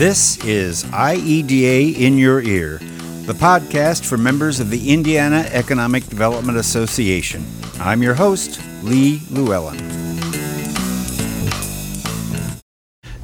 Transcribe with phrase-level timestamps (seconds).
[0.00, 2.78] This is IEDA in Your Ear,
[3.26, 7.44] the podcast for members of the Indiana Economic Development Association.
[7.78, 9.76] I'm your host, Lee Llewellyn.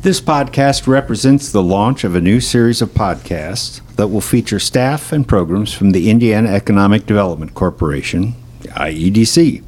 [0.03, 5.13] This podcast represents the launch of a new series of podcasts that will feature staff
[5.13, 8.35] and programs from the Indiana Economic Development Corporation,
[8.65, 9.66] IEDC.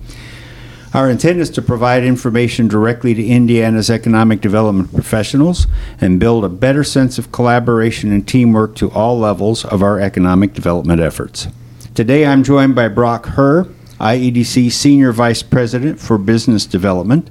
[0.94, 5.66] Our intent is to provide information directly to Indiana's economic development professionals
[6.00, 10.54] and build a better sense of collaboration and teamwork to all levels of our economic
[10.54, 11.48] development efforts.
[11.94, 13.64] Today I'm joined by Brock Herr,
[14.00, 17.28] IEDC Senior Vice President for Business Development,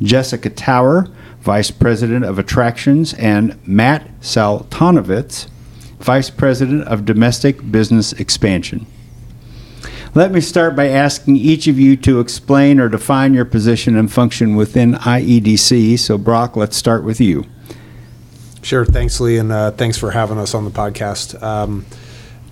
[0.00, 1.08] Jessica Tower,
[1.40, 5.48] Vice President of Attractions, and Matt Saltanovitz,
[5.98, 8.86] Vice President of Domestic Business Expansion.
[10.12, 14.10] Let me start by asking each of you to explain or define your position and
[14.10, 16.00] function within IEDC.
[16.00, 17.46] So, Brock, let's start with you.
[18.62, 18.84] Sure.
[18.84, 21.40] Thanks, Lee, and uh, thanks for having us on the podcast.
[21.40, 21.86] Um,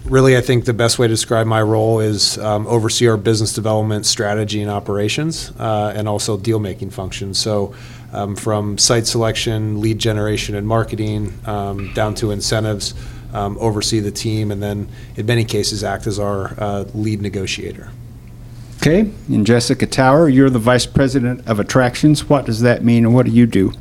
[0.05, 3.53] really, I think the best way to describe my role is um, oversee our business
[3.53, 7.41] development strategy and operations, uh, and also deal making functions.
[7.41, 7.75] So,
[8.13, 12.95] um, from site selection, lead generation, and marketing, um, down to incentives
[13.33, 17.91] um, oversee the team, and then in many cases act as our uh, lead negotiator.
[18.79, 22.29] Okay, and Jessica Tower, you're the Vice President of Attractions.
[22.29, 23.73] What does that mean, and what do you do?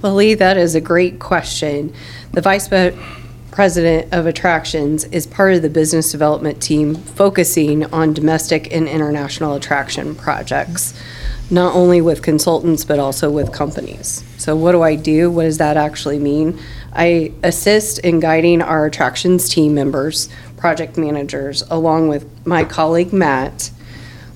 [0.00, 1.92] Well, Lee, that is a great question.
[2.32, 2.68] The Vice
[3.50, 9.54] President of Attractions is part of the business development team focusing on domestic and international
[9.54, 10.94] attraction projects,
[11.50, 14.22] not only with consultants, but also with companies.
[14.36, 15.30] So, what do I do?
[15.30, 16.58] What does that actually mean?
[16.92, 23.70] I assist in guiding our attractions team members, project managers, along with my colleague Matt,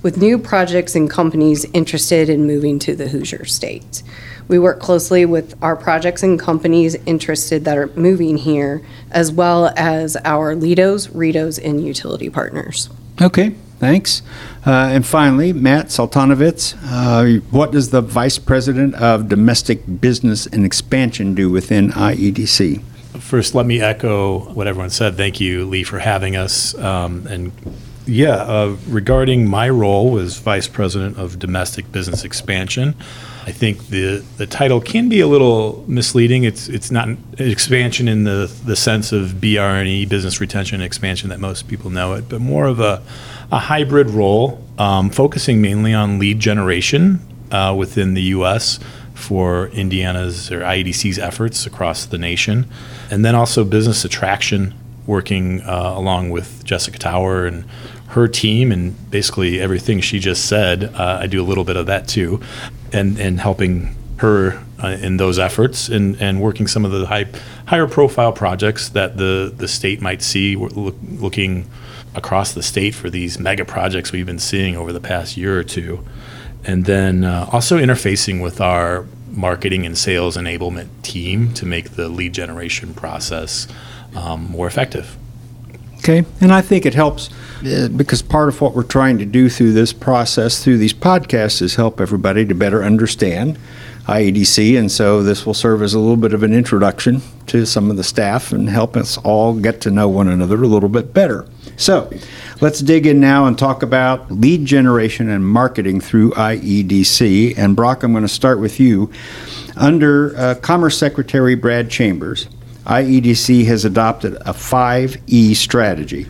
[0.03, 4.03] with new projects and companies interested in moving to the Hoosier State.
[4.49, 9.73] We work closely with our projects and companies interested that are moving here, as well
[9.77, 12.91] as our LEDOs, REDOs, and utility partners.
[13.21, 14.23] Okay, Thanks.
[14.65, 20.65] Uh, and finally, Matt Saltanovitz, uh, what does the Vice President of Domestic Business and
[20.65, 22.81] Expansion do within IEDC?
[23.19, 25.17] First, let me echo what everyone said.
[25.17, 26.77] Thank you, Lee, for having us.
[26.79, 27.51] Um, and
[28.07, 32.95] yeah, uh, regarding my role as Vice President of Domestic Business Expansion,
[33.45, 36.45] I think the the title can be a little misleading.
[36.45, 41.41] It's it's not expansion in the the sense of BR&E, business retention and expansion that
[41.41, 43.03] most people know it, but more of a
[43.53, 47.21] a hybrid role, um, focusing mainly on lead generation
[47.51, 48.81] uh, within the U.S.
[49.15, 52.67] for Indiana's or IEDC's efforts across the nation,
[53.11, 54.75] and then also business attraction,
[55.07, 57.67] working uh, along with Jessica Tower and
[58.09, 60.85] her team, and basically everything she just said.
[60.85, 62.41] Uh, I do a little bit of that too,
[62.91, 67.27] and and helping her uh, in those efforts and, and working some of the high,
[67.67, 71.69] higher profile projects that the, the state might see look, looking
[72.15, 75.65] across the state for these mega projects we've been seeing over the past year or
[75.65, 76.05] two.
[76.65, 82.09] And then uh, also interfacing with our marketing and sales enablement team to make the
[82.09, 83.67] lead generation process
[84.15, 85.17] um, more effective.
[85.99, 87.31] Okay, and I think it helps
[87.65, 91.63] uh, because part of what we're trying to do through this process, through these podcasts,
[91.63, 93.57] is help everybody to better understand
[94.07, 97.89] IEDC, and so this will serve as a little bit of an introduction to some
[97.89, 101.15] of the staff and help us all get to know one another a little bit
[101.15, 101.47] better.
[101.83, 102.09] So,
[102.61, 107.59] let's dig in now and talk about lead generation and marketing through IEDC.
[107.59, 109.11] And Brock, I'm going to start with you.
[109.77, 112.47] Under uh, Commerce Secretary Brad Chambers,
[112.87, 116.29] IEDC has adopted a 5E strategy.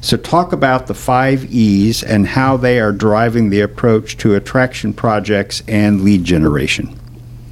[0.00, 4.94] So, talk about the five E's and how they are driving the approach to attraction
[4.94, 6.98] projects and lead generation.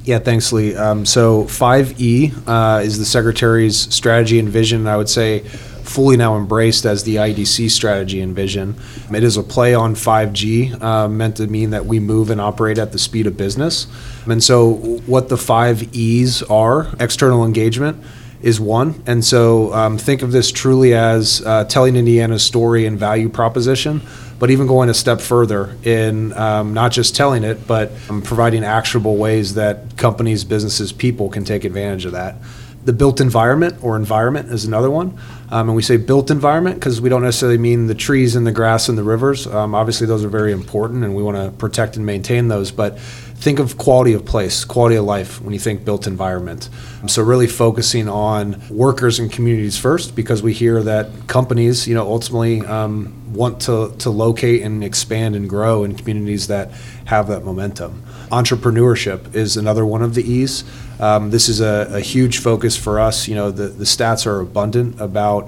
[0.05, 0.75] Yeah, thanks, Lee.
[0.75, 4.87] Um, so 5E uh, is the Secretary's strategy and vision.
[4.87, 5.43] I would say
[5.83, 8.75] fully now embraced as the IEDC strategy and vision.
[9.13, 12.77] It is a play on 5G, uh, meant to mean that we move and operate
[12.77, 13.87] at the speed of business.
[14.25, 14.73] And so,
[15.05, 18.03] what the five E's are external engagement
[18.41, 19.01] is one.
[19.05, 24.01] And so, um, think of this truly as uh, telling Indiana's story and value proposition
[24.43, 28.65] but even going a step further in um, not just telling it, but um, providing
[28.65, 32.35] actionable ways that companies, businesses, people can take advantage of that.
[32.83, 35.17] The built environment or environment is another one.
[35.53, 38.51] Um, and we say built environment because we don't necessarily mean the trees and the
[38.51, 39.45] grass and the rivers.
[39.45, 42.71] Um, obviously, those are very important and we want to protect and maintain those.
[42.71, 46.69] But think of quality of place, quality of life when you think built environment.
[47.05, 52.07] So, really focusing on workers and communities first because we hear that companies, you know,
[52.07, 56.71] ultimately um, want to, to locate and expand and grow in communities that
[57.05, 58.03] have that momentum.
[58.31, 60.63] Entrepreneurship is another one of the E's.
[60.99, 63.27] Um, this is a, a huge focus for us.
[63.27, 65.42] You know, the, the stats are abundant about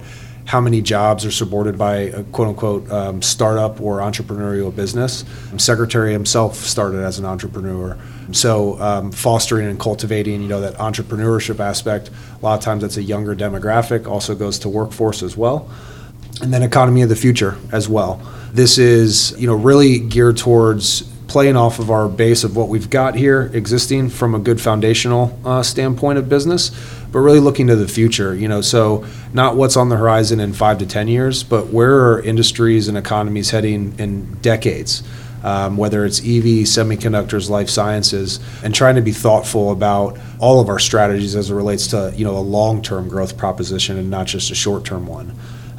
[0.46, 5.26] how many jobs are supported by a quote unquote um, startup or entrepreneurial business.
[5.58, 7.98] Secretary himself started as an entrepreneur.
[8.32, 12.98] So um, fostering and cultivating, you know, that entrepreneurship aspect, a lot of times that's
[12.98, 15.70] a younger demographic, also goes to workforce as well.
[16.42, 18.22] And then economy of the future as well.
[18.52, 22.90] This is, you know, really geared towards playing off of our base of what we've
[22.90, 26.72] got here existing from a good foundational uh, standpoint of business,
[27.16, 28.36] but really looking to the future.
[28.36, 32.12] You know, so not what's on the horizon in five to ten years, but where
[32.12, 35.02] are industries and economies heading in decades?
[35.42, 40.68] Um, whether it's EV, semiconductors, life sciences, and trying to be thoughtful about all of
[40.68, 44.52] our strategies as it relates to you know a long-term growth proposition and not just
[44.52, 45.34] a short-term one.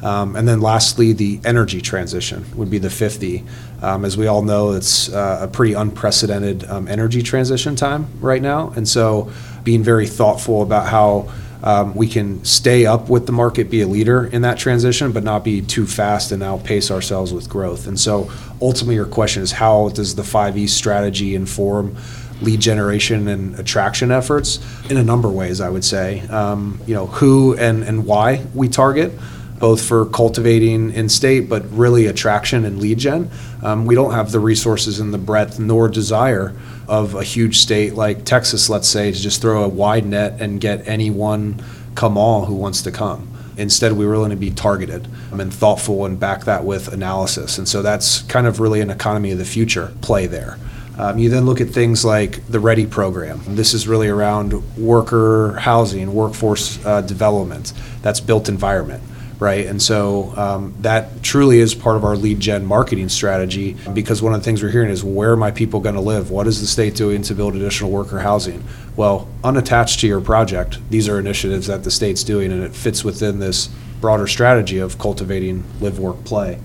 [0.07, 3.43] Um, and then lastly, the energy transition would be the 50.
[3.81, 8.41] Um, as we all know, it's uh, a pretty unprecedented um, energy transition time right
[8.41, 8.71] now.
[8.77, 9.29] And so
[9.65, 11.29] being very thoughtful about how
[11.61, 15.25] um, we can stay up with the market, be a leader in that transition, but
[15.25, 17.85] not be too fast and outpace ourselves with growth.
[17.85, 18.31] And so
[18.61, 21.97] ultimately, your question is how does the 5E strategy inform
[22.41, 24.59] lead generation and attraction efforts
[24.89, 26.21] in a number of ways, I would say.
[26.27, 29.11] Um, you know, who and, and why we target
[29.59, 33.29] both for cultivating in state, but really attraction and lead gen.
[33.63, 36.53] Um, we don't have the resources and the breadth nor desire
[36.87, 40.61] of a huge state like Texas, let's say, to just throw a wide net and
[40.61, 41.63] get anyone
[41.95, 43.33] come all who wants to come.
[43.57, 47.57] Instead, we really want to be targeted and thoughtful and back that with analysis.
[47.57, 50.59] And so that's kind of really an economy of the future play there.
[50.99, 53.41] Um, you then look at things like the READI program.
[53.47, 57.73] This is really around worker housing, workforce uh, development.
[58.01, 59.03] That's built environment
[59.39, 59.65] right?
[59.65, 64.33] And so um, that truly is part of our lead gen marketing strategy because one
[64.33, 66.31] of the things we're hearing is where are my people going to live?
[66.31, 68.63] What is the state doing to build additional worker housing?
[68.95, 73.03] Well, unattached to your project, these are initiatives that the state's doing, and it fits
[73.03, 73.69] within this
[74.01, 76.59] broader strategy of cultivating live, work, play.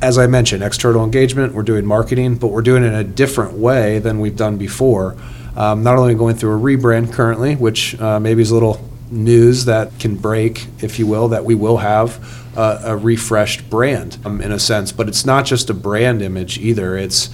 [0.00, 3.54] As I mentioned, external engagement, we're doing marketing, but we're doing it in a different
[3.54, 5.16] way than we've done before.
[5.56, 9.64] Um, not only going through a rebrand currently, which uh, maybe is a little news
[9.66, 12.18] that can break, if you will, that we will have
[12.56, 14.90] a refreshed brand um, in a sense.
[14.90, 16.96] But it's not just a brand image either.
[16.96, 17.32] It's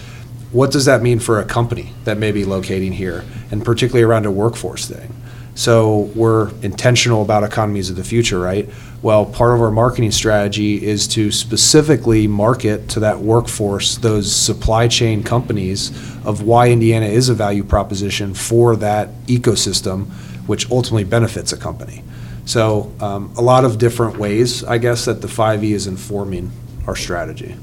[0.53, 4.26] what does that mean for a company that may be locating here, and particularly around
[4.26, 5.15] a workforce thing.
[5.56, 8.69] So we're intentional about economies of the future, right?
[9.03, 14.88] Well, part of our marketing strategy is to specifically market to that workforce, those supply
[14.88, 15.91] chain companies,
[16.25, 20.09] of why Indiana is a value proposition for that ecosystem
[20.46, 22.02] which ultimately benefits a company.
[22.46, 26.50] So um, a lot of different ways, I guess, that the 5E is informing
[26.87, 27.56] our strategy.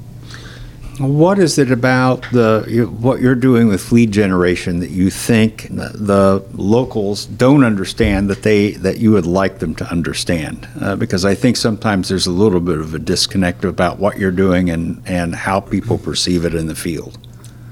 [1.00, 6.46] What is it about the what you're doing with lead generation that you think the
[6.54, 10.68] locals don't understand that they that you would like them to understand?
[10.80, 14.32] Uh, because I think sometimes there's a little bit of a disconnect about what you're
[14.32, 17.18] doing and and how people perceive it in the field.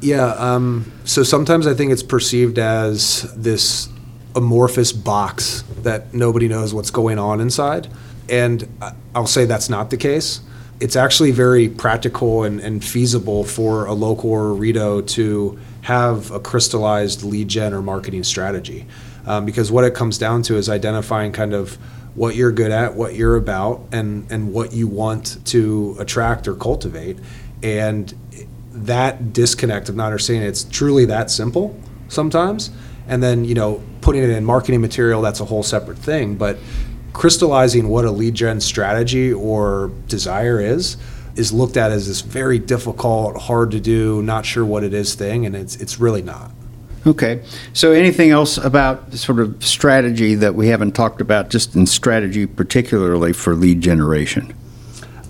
[0.02, 0.34] Yeah.
[0.36, 3.90] Um, so sometimes I think it's perceived as this
[4.36, 7.88] amorphous box that nobody knows what's going on inside.
[8.30, 8.68] And
[9.16, 10.42] I'll say that's not the case.
[10.80, 16.32] It's actually very practical and, and feasible for a local or a REDO to have
[16.32, 18.86] a crystallized lead gen or marketing strategy.
[19.26, 21.76] Um, because what it comes down to is identifying kind of
[22.16, 26.56] what you're good at, what you're about, and, and what you want to attract or
[26.56, 27.18] cultivate.
[27.62, 28.14] And
[28.72, 32.70] that disconnect of not understanding it's truly that simple sometimes
[33.08, 36.58] and then you know putting it in marketing material that's a whole separate thing but
[37.14, 40.98] crystallizing what a lead gen strategy or desire is
[41.36, 45.14] is looked at as this very difficult hard to do not sure what it is
[45.16, 46.52] thing and it's it's really not.
[47.08, 47.44] Okay.
[47.72, 52.46] So anything else about sort of strategy that we haven't talked about just in strategy
[52.46, 54.54] particularly for lead generation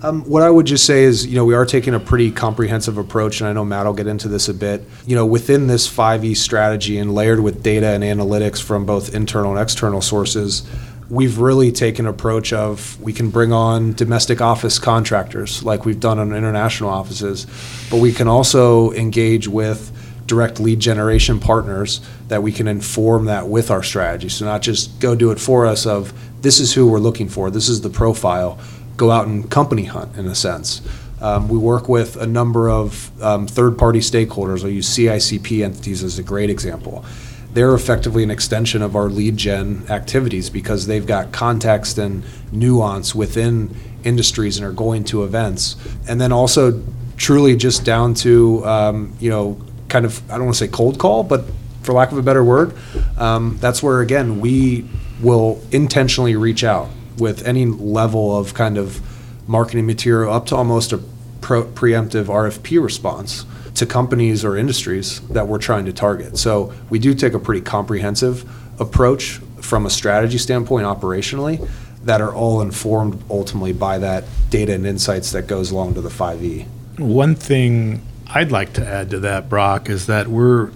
[0.02, 2.96] um, what I would just say is, you know, we are taking a pretty comprehensive
[2.96, 4.82] approach, and I know Matt will get into this a bit.
[5.06, 9.52] You know, within this 5E strategy and layered with data and analytics from both internal
[9.52, 10.66] and external sources,
[11.10, 16.18] we've really taken approach of we can bring on domestic office contractors like we've done
[16.18, 17.46] on international offices,
[17.90, 19.90] but we can also engage with
[20.26, 24.28] direct lead generation partners that we can inform that with our strategy.
[24.28, 27.50] So not just go do it for us of this is who we're looking for,
[27.50, 28.58] this is the profile,
[29.00, 30.82] go out and company hunt in a sense.
[31.22, 34.62] Um, we work with a number of um, third-party stakeholders.
[34.62, 37.04] I'll use CICP entities as a great example.
[37.52, 43.12] they're effectively an extension of our lead gen activities because they've got context and nuance
[43.14, 45.76] within industries and are going to events.
[46.08, 46.80] And then also
[47.16, 50.98] truly just down to, um, you know, kind of, I don't want to say cold
[50.98, 51.44] call, but
[51.82, 52.72] for lack of a better word,
[53.18, 54.86] um, that's where, again, we
[55.20, 56.88] will intentionally reach out
[57.20, 59.00] with any level of kind of
[59.48, 60.98] marketing material up to almost a
[61.40, 66.36] pro- preemptive RFP response to companies or industries that we're trying to target.
[66.36, 68.48] So we do take a pretty comprehensive
[68.80, 71.68] approach from a strategy standpoint operationally
[72.04, 76.08] that are all informed ultimately by that data and insights that goes along to the
[76.08, 76.66] 5E.
[76.98, 80.70] One thing I'd like to add to that, Brock, is that we're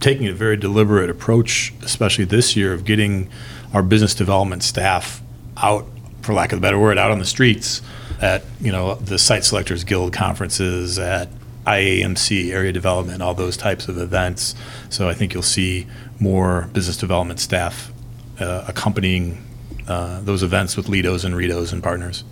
[0.00, 3.28] taking a very deliberate approach, especially this year, of getting
[3.72, 5.22] our business development staff
[5.64, 5.86] out,
[6.22, 7.82] for lack of a better word, out on the streets
[8.20, 11.28] at you know the Site Selectors Guild conferences, at
[11.66, 14.54] IAMC, area development, all those types of events.
[14.90, 15.86] So I think you'll see
[16.20, 17.92] more business development staff
[18.38, 19.42] uh, accompanying
[19.88, 22.24] uh, those events with LEDOs and REDOs and partners.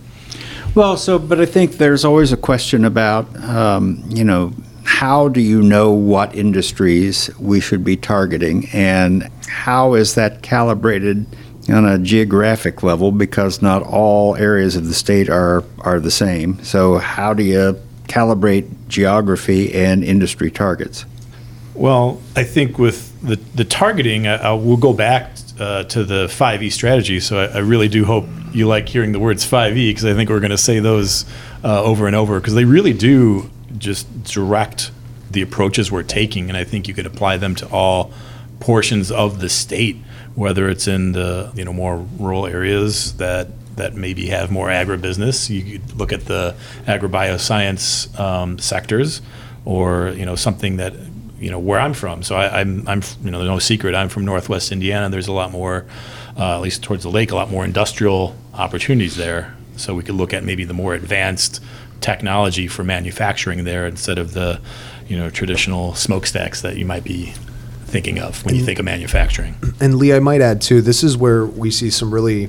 [0.75, 4.53] Well, so, but I think there's always a question about, um, you know,
[4.85, 11.27] how do you know what industries we should be targeting and how is that calibrated
[11.69, 16.63] on a geographic level because not all areas of the state are, are the same.
[16.65, 21.05] So, how do you calibrate geography and industry targets?
[21.75, 26.27] Well, I think with the, the targeting, I, I will go back uh, to the
[26.27, 27.21] 5E strategy.
[27.21, 30.29] So I, I, really do hope you like hearing the words 5E because I think
[30.29, 31.25] we're going to say those
[31.63, 34.91] uh, over and over because they really do just direct
[35.31, 36.49] the approaches we're taking.
[36.49, 38.13] And I think you could apply them to all
[38.61, 39.97] portions of the state,
[40.35, 45.49] whether it's in the you know more rural areas that that maybe have more agribusiness.
[45.49, 46.55] You could look at the
[46.87, 49.23] agrobioscience um, sectors,
[49.65, 50.95] or you know something that
[51.39, 52.23] you know where I'm from.
[52.23, 55.11] So I, am I'm, I'm you know no secret I'm from Northwest Indiana.
[55.11, 55.87] There's a lot more,
[56.37, 59.57] uh, at least towards the lake, a lot more industrial opportunities there.
[59.77, 61.61] So we could look at maybe the more advanced
[62.01, 64.61] technology for manufacturing there instead of the
[65.09, 67.35] you know traditional smokestacks that you might be
[67.93, 69.55] thinking of when you think of manufacturing.
[69.81, 72.49] And Lee, I might add too, this is where we see some really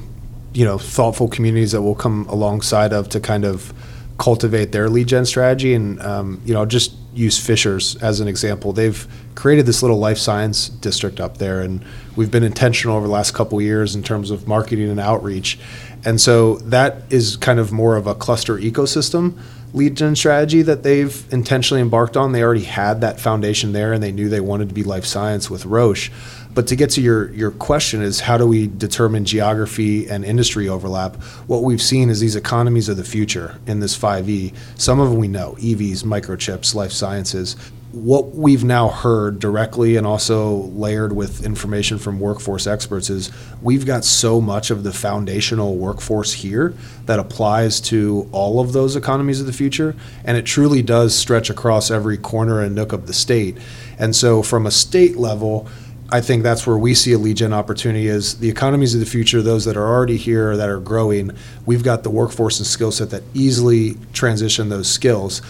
[0.53, 3.73] you know thoughtful communities that will come alongside of to kind of
[4.17, 5.73] cultivate their lead gen strategy.
[5.73, 8.73] And um, you know just use Fishers as an example.
[8.73, 11.83] They've created this little life science district up there and
[12.15, 15.59] we've been intentional over the last couple years in terms of marketing and outreach.
[16.05, 19.37] And so that is kind of more of a cluster ecosystem
[19.73, 24.03] lead gen strategy that they've intentionally embarked on they already had that foundation there and
[24.03, 26.11] they knew they wanted to be life science with Roche
[26.53, 30.69] but to get to your, your question is how do we determine geography and industry
[30.69, 31.15] overlap?
[31.47, 34.53] What we've seen is these economies of the future in this 5E.
[34.75, 37.55] Some of them we know, EVs, microchips, life sciences.
[37.93, 43.31] What we've now heard directly and also layered with information from workforce experts is
[43.61, 46.73] we've got so much of the foundational workforce here
[47.05, 49.95] that applies to all of those economies of the future.
[50.25, 53.59] And it truly does stretch across every corner and nook of the state.
[53.99, 55.67] And so, from a state level,
[56.09, 59.43] I think that's where we see a gen opportunity is the economies of the future,
[59.43, 61.31] those that are already here that are growing.
[61.67, 65.43] We've got the workforce and skill set that easily transition those skills.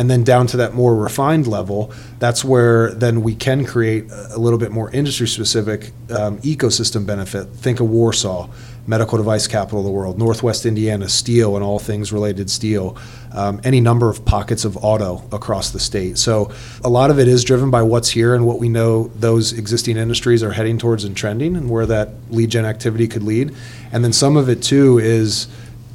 [0.00, 4.38] And then down to that more refined level, that's where then we can create a
[4.38, 7.48] little bit more industry specific um, ecosystem benefit.
[7.48, 8.48] Think of Warsaw,
[8.86, 12.96] medical device capital of the world, Northwest Indiana, steel and all things related steel,
[13.34, 16.16] um, any number of pockets of auto across the state.
[16.16, 16.50] So
[16.82, 19.98] a lot of it is driven by what's here and what we know those existing
[19.98, 23.54] industries are heading towards and trending and where that lead gen activity could lead.
[23.92, 25.46] And then some of it too is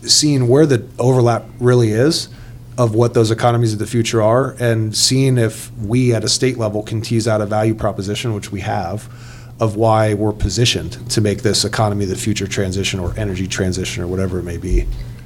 [0.03, 2.29] seeing where the overlap really is
[2.77, 6.58] of what those economies of the future are and seeing if we at a state
[6.58, 9.10] level can tease out a value proposition, which we have
[9.60, 14.03] of why we're positioned to make this economy of the future transition or energy transition
[14.03, 14.86] or whatever it may be.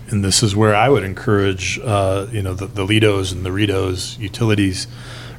[0.10, 3.50] And this is where I would encourage, uh, you know, the, the LEDOs and the
[3.50, 4.88] REDOs utilities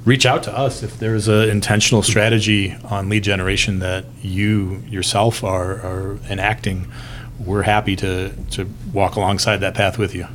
[0.05, 5.45] reach out to us if there's an intentional strategy on lead generation that you yourself
[5.45, 6.90] are, are enacting.
[7.38, 10.26] We're happy to, to walk alongside that path with you.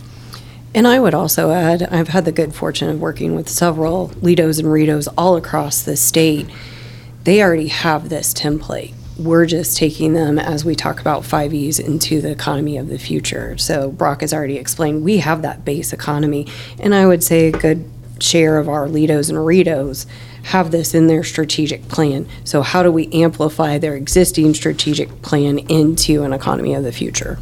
[0.76, 4.60] And I would also add, I've had the good fortune of working with several LEDOs
[4.60, 6.48] and REDOs all across the state
[7.24, 8.94] they already have this template.
[9.18, 13.58] We're just taking them as we talk about 5Es into the economy of the future.
[13.58, 16.46] So Brock has already explained we have that base economy.
[16.78, 17.90] And I would say a good
[18.20, 20.06] share of our LEDOs and REDOs
[20.44, 22.28] have this in their strategic plan.
[22.44, 27.40] So how do we amplify their existing strategic plan into an economy of the future?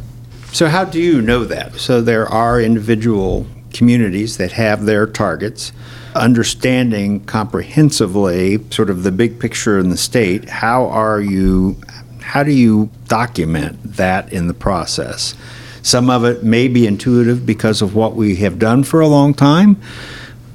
[0.54, 1.74] So how do you know that?
[1.80, 5.72] So there are individual communities that have their targets
[6.14, 11.76] understanding comprehensively sort of the big picture in the state, how are you
[12.20, 15.34] how do you document that in the process?
[15.82, 19.34] Some of it may be intuitive because of what we have done for a long
[19.34, 19.76] time,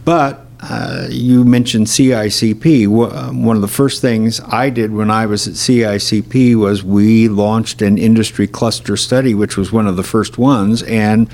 [0.05, 3.13] but uh, you mentioned CICP.
[3.13, 7.29] Um, one of the first things I did when I was at CICP was we
[7.29, 10.83] launched an industry cluster study, which was one of the first ones.
[10.83, 11.29] And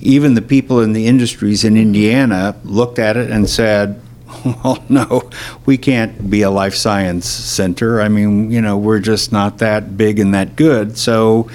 [0.00, 4.00] even the people in the industries in Indiana looked at it and said,
[4.44, 5.30] well, no,
[5.64, 8.02] we can't be a life science center.
[8.02, 10.98] I mean, you know, we're just not that big and that good.
[10.98, 11.48] So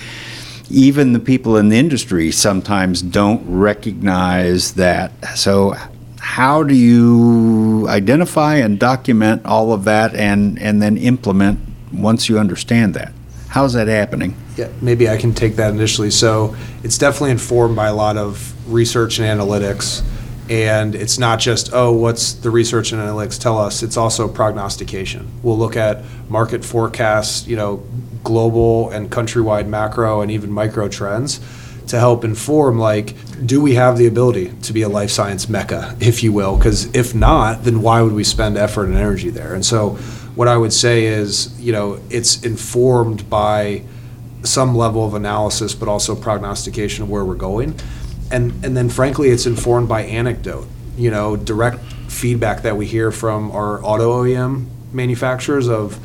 [0.72, 5.12] even the people in the industry sometimes don't recognize that.
[5.38, 5.76] So
[6.24, 11.60] how do you identify and document all of that and, and then implement
[11.92, 13.12] once you understand that?
[13.50, 14.34] How's that happening?
[14.56, 16.10] Yeah, maybe I can take that initially.
[16.12, 20.02] So it's definitely informed by a lot of research and analytics.
[20.50, 23.84] And it's not just, oh, what's the research and analytics tell us?
[23.84, 25.30] It's also prognostication.
[25.44, 27.84] We'll look at market forecasts, you know,
[28.24, 31.42] global and countrywide macro and even micro trends
[31.88, 35.96] to help inform like do we have the ability to be a life science mecca
[36.00, 36.58] if you will?
[36.58, 39.54] Because if not then why would we spend effort and energy there?
[39.54, 39.92] And so
[40.36, 43.84] what i would say is you know it's informed by
[44.42, 47.76] some level of analysis but also prognostication of where we're going.
[48.32, 53.12] And and then frankly it's informed by anecdote you know direct feedback that we hear
[53.12, 56.00] from our auto OEM manufacturers of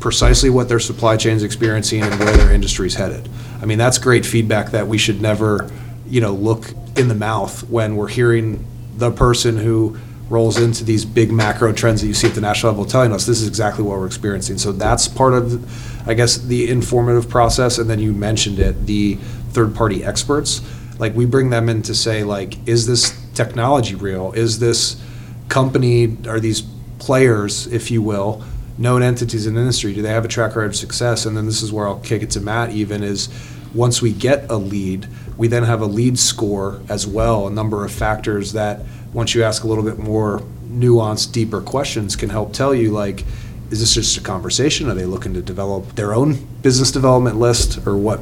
[0.00, 3.28] precisely what their supply chain is experiencing and where their industry is headed.
[3.60, 5.70] I mean, that's great feedback that we should never,
[6.06, 8.64] you know, look in the mouth when we're hearing
[8.96, 9.98] the person who
[10.28, 13.26] rolls into these big macro trends that you see at the national level telling us
[13.26, 14.58] this is exactly what we're experiencing.
[14.58, 17.78] So that's part of, I guess, the informative process.
[17.78, 19.16] And then you mentioned it, the
[19.50, 20.62] third party experts.
[20.98, 24.32] Like we bring them in to say, like, is this technology real?
[24.32, 25.02] Is this
[25.48, 26.62] company, are these
[27.00, 28.44] players, if you will,
[28.80, 29.94] known entities in the industry?
[29.94, 31.26] Do they have a track record of success?
[31.26, 32.70] And then this is where I'll kick it to Matt.
[32.70, 33.28] Even is
[33.72, 35.06] once we get a lead,
[35.36, 37.46] we then have a lead score as well.
[37.46, 38.80] A number of factors that
[39.12, 43.24] once you ask a little bit more nuanced, deeper questions can help tell you like.
[43.70, 44.90] Is this just a conversation?
[44.90, 48.18] Are they looking to develop their own business development list, or what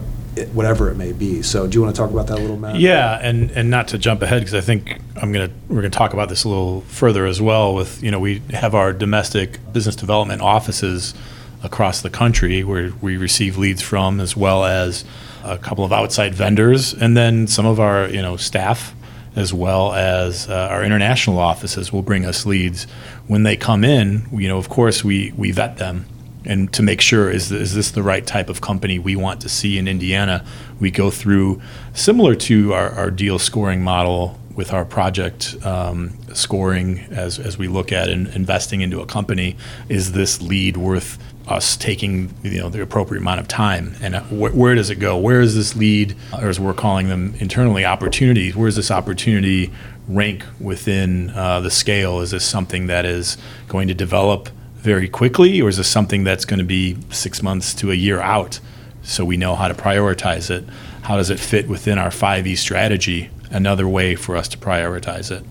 [0.46, 1.42] whatever it may be.
[1.42, 2.76] So, do you want to talk about that a little, Matt?
[2.76, 6.12] Yeah, and and not to jump ahead because I think I'm gonna we're gonna talk
[6.12, 7.74] about this a little further as well.
[7.74, 11.14] With you know, we have our domestic business development offices
[11.62, 15.04] across the country where we receive leads from, as well as
[15.44, 18.94] a couple of outside vendors, and then some of our you know staff.
[19.36, 22.88] As well as uh, our international offices will bring us leads.
[23.28, 26.06] When they come in, you know, of course, we, we vet them
[26.44, 29.48] and to make sure is, is this the right type of company we want to
[29.48, 30.44] see in Indiana,
[30.80, 31.60] we go through
[31.94, 37.68] similar to our, our deal scoring model with our project um, scoring as, as we
[37.68, 39.56] look at in, investing into a company.
[39.88, 43.94] Is this lead worth us taking you know the appropriate amount of time?
[44.02, 45.16] And uh, wh- where does it go?
[45.16, 48.56] Where is this lead or as we're calling them internally opportunities?
[48.56, 49.72] Where is this opportunity
[50.08, 52.20] rank within uh, the scale?
[52.20, 53.36] Is this something that is
[53.68, 57.74] going to develop very quickly, or is this something that's going to be six months
[57.74, 58.60] to a year out
[59.02, 60.64] so we know how to prioritize it?
[61.02, 63.30] How does it fit within our 5E strategy?
[63.50, 65.44] Another way for us to prioritize it.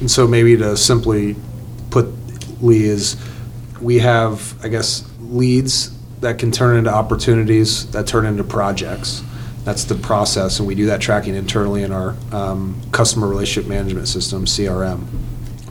[0.00, 1.36] And so, maybe to simply
[1.90, 2.06] put,
[2.62, 3.16] Lee, is
[3.80, 9.22] we have, I guess, leads that can turn into opportunities that turn into projects.
[9.64, 14.08] That's the process, and we do that tracking internally in our um, customer relationship management
[14.08, 15.06] system, CRM.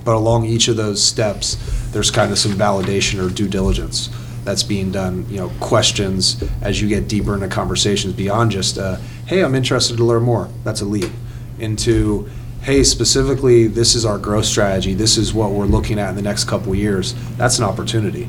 [0.04, 1.56] But along each of those steps,
[1.96, 4.10] there's kind of some validation or due diligence
[4.44, 5.26] that's being done.
[5.30, 9.96] You know, questions as you get deeper into conversations beyond just, uh, "Hey, I'm interested
[9.96, 11.10] to learn more." That's a lead
[11.58, 12.28] into,
[12.60, 14.94] "Hey, specifically, this is our growth strategy.
[14.94, 18.28] This is what we're looking at in the next couple years." That's an opportunity.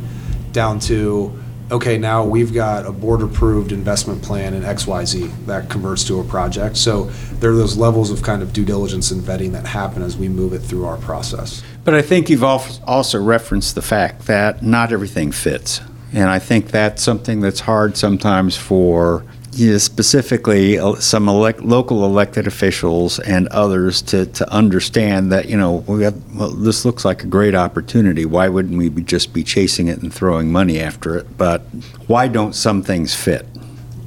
[0.53, 1.33] Down to
[1.69, 6.23] okay, now we've got a board approved investment plan in XYZ that converts to a
[6.23, 6.77] project.
[6.77, 10.17] So there are those levels of kind of due diligence and vetting that happen as
[10.17, 11.65] we move it through our process.
[11.87, 15.81] But I think you've also referenced the fact that not everything fits.
[16.13, 21.63] And I think that's something that's hard sometimes for you know, specifically uh, some elect,
[21.63, 26.85] local elected officials and others to, to understand that you know we have, well, this
[26.85, 28.27] looks like a great opportunity.
[28.27, 31.39] Why wouldn't we be just be chasing it and throwing money after it?
[31.39, 31.61] But
[32.09, 33.47] why don't some things fit?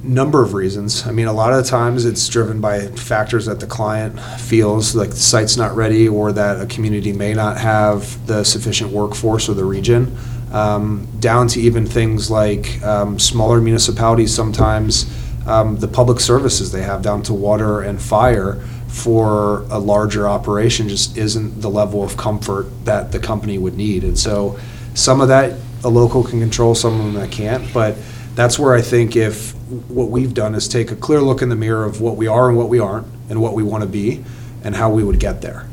[0.02, 1.06] Number of reasons.
[1.06, 5.10] I mean, a lot of times it's driven by factors that the client feels like
[5.10, 9.54] the site's not ready or that a community may not have the sufficient workforce or
[9.54, 10.16] the region.
[10.52, 15.06] Um, down to even things like um, smaller municipalities sometimes
[15.46, 18.54] um, the public services they have down to water and fire
[18.88, 24.02] for a larger operation just isn't the level of comfort that the company would need.
[24.02, 24.58] And so
[24.94, 27.72] some of that a local can control, some of them that can't.
[27.72, 27.96] But
[28.34, 29.54] that's where I think if
[29.88, 32.48] what we've done is take a clear look in the mirror of what we are
[32.48, 34.24] and what we aren't, and what we want to be,
[34.64, 35.66] and how we would get there.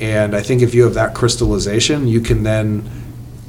[0.00, 2.90] And I think if you have that crystallization, you can then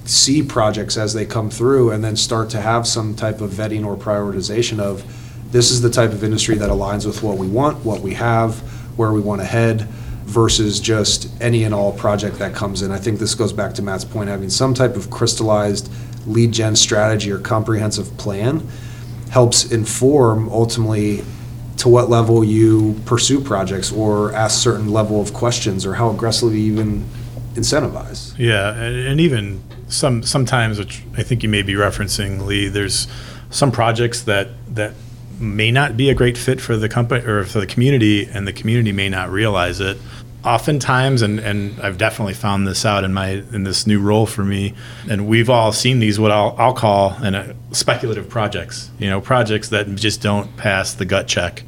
[0.06, 3.86] see projects as they come through and then start to have some type of vetting
[3.86, 5.04] or prioritization of
[5.52, 8.60] this is the type of industry that aligns with what we want, what we have,
[8.98, 9.82] where we want to head
[10.26, 12.92] versus just any and all project that comes in.
[12.92, 15.90] I think this goes back to Matt's point having some type of crystallized
[16.28, 18.68] lead gen strategy or comprehensive plan
[19.34, 21.24] helps inform ultimately
[21.76, 26.60] to what level you pursue projects or ask certain level of questions or how aggressively
[26.60, 27.04] you even
[27.56, 28.38] incentivize.
[28.38, 32.68] Yeah, and, and even some sometimes, which I think you may be referencing, Lee.
[32.68, 33.08] There's
[33.50, 34.94] some projects that that
[35.40, 38.54] may not be a great fit for the company or for the community, and the
[38.54, 39.98] community may not realize it.
[40.46, 44.44] Oftentimes, and, and I've definitely found this out in my in this new role for
[44.44, 44.74] me,
[45.10, 48.92] and we've all seen these what I'll, I'll call in a speculative projects.
[49.00, 51.64] You know, projects that just don't pass the gut check.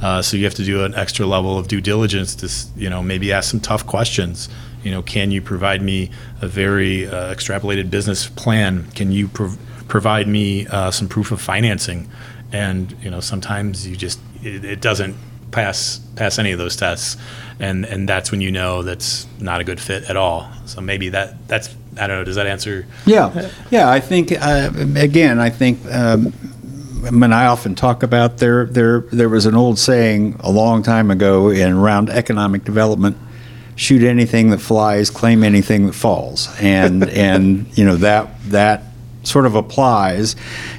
[0.00, 3.02] Uh, so you have to do an extra level of due diligence to you know
[3.02, 4.48] maybe ask some tough questions.
[4.84, 8.90] You know, can you provide me a very uh, extrapolated business plan?
[8.92, 12.08] Can you prov- provide me uh, some proof of financing?
[12.52, 15.16] and you know sometimes you just it, it, doesn't
[15.50, 17.16] pass pass any of those tests
[17.58, 21.08] and and that's when you know that's not a good fit at all so maybe
[21.08, 25.50] that that's i don't know does that answer yeah yeah i think uh, again i
[25.50, 26.32] think um,
[27.06, 28.66] I mean, I often talk about there.
[28.66, 33.16] There, there was an old saying a long time ago in around economic development:
[33.74, 38.82] "Shoot anything that flies, claim anything that falls." And and you know that that
[39.22, 40.36] sort of applies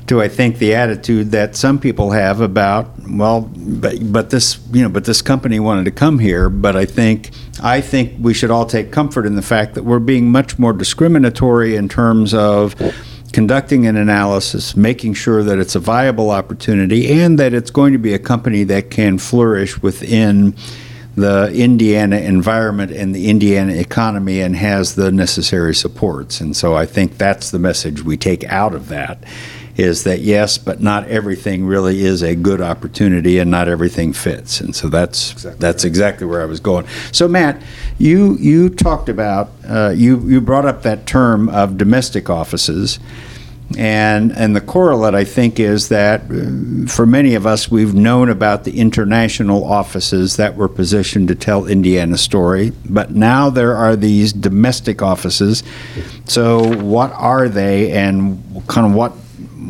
[0.08, 4.82] to I think the attitude that some people have about well but, but this you
[4.82, 6.50] know but this company wanted to come here.
[6.50, 10.00] But I think I think we should all take comfort in the fact that we're
[10.00, 12.76] being much more discriminatory in terms of
[13.32, 18.00] conducting an analysis, making sure that it's a viable opportunity and that it's going to
[18.00, 20.56] be a company that can flourish within
[21.16, 26.40] the Indiana environment and the Indiana economy and has the necessary supports.
[26.40, 29.24] And so I think that's the message we take out of that
[29.78, 34.62] is that yes, but not everything really is a good opportunity and not everything fits.
[34.62, 35.90] And so that's exactly that's right.
[35.90, 36.86] exactly where I was going.
[37.12, 37.62] So Matt,
[37.98, 43.00] you you talked about uh, you you brought up that term of domestic offices.
[43.78, 48.30] And, and the correlate, I think, is that uh, for many of us, we've known
[48.30, 53.96] about the international offices that were positioned to tell Indiana's story, but now there are
[53.96, 55.64] these domestic offices.
[56.26, 59.12] So, what are they, and kind of what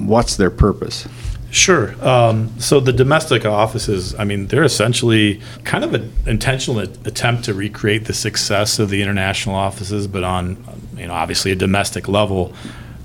[0.05, 1.07] what's their purpose?
[1.51, 1.93] Sure.
[2.03, 7.53] Um, so the domestic offices, I mean, they're essentially kind of an intentional attempt to
[7.53, 10.63] recreate the success of the international offices, but on,
[10.95, 12.53] you know, obviously a domestic level.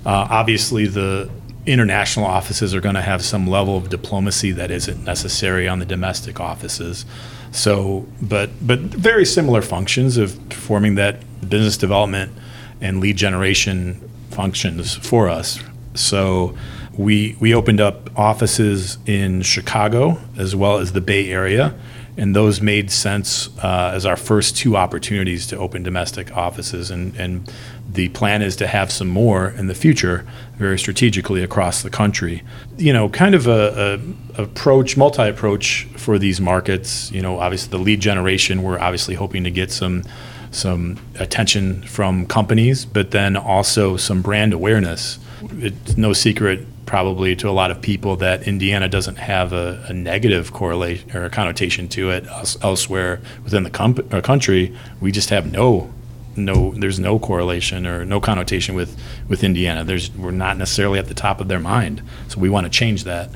[0.07, 1.29] Uh, obviously, the
[1.65, 5.85] international offices are going to have some level of diplomacy that isn't necessary on the
[5.85, 7.05] domestic offices.
[7.51, 12.31] So, but but very similar functions of performing that business development
[12.79, 15.59] and lead generation functions for us.
[15.93, 16.57] So,
[16.97, 21.75] we we opened up offices in Chicago as well as the Bay Area,
[22.17, 27.15] and those made sense uh, as our first two opportunities to open domestic offices and
[27.15, 27.51] and
[27.89, 30.25] the plan is to have some more in the future,
[30.57, 32.43] very strategically across the country.
[32.77, 33.99] You know, kind of a,
[34.37, 37.11] a approach, multi approach for these markets.
[37.11, 40.03] You know, obviously the lead generation, we're obviously hoping to get some
[40.51, 45.19] some attention from companies, but then also some brand awareness.
[45.59, 49.93] It's no secret probably to a lot of people that Indiana doesn't have a, a
[49.93, 52.25] negative correlation or connotation to it
[52.63, 54.75] elsewhere within the com- country.
[54.99, 55.93] We just have no
[56.35, 58.97] no there's no correlation or no connotation with
[59.27, 59.83] with Indiana.
[59.83, 63.03] There's we're not necessarily at the top of their mind, so we want to change
[63.03, 63.29] that.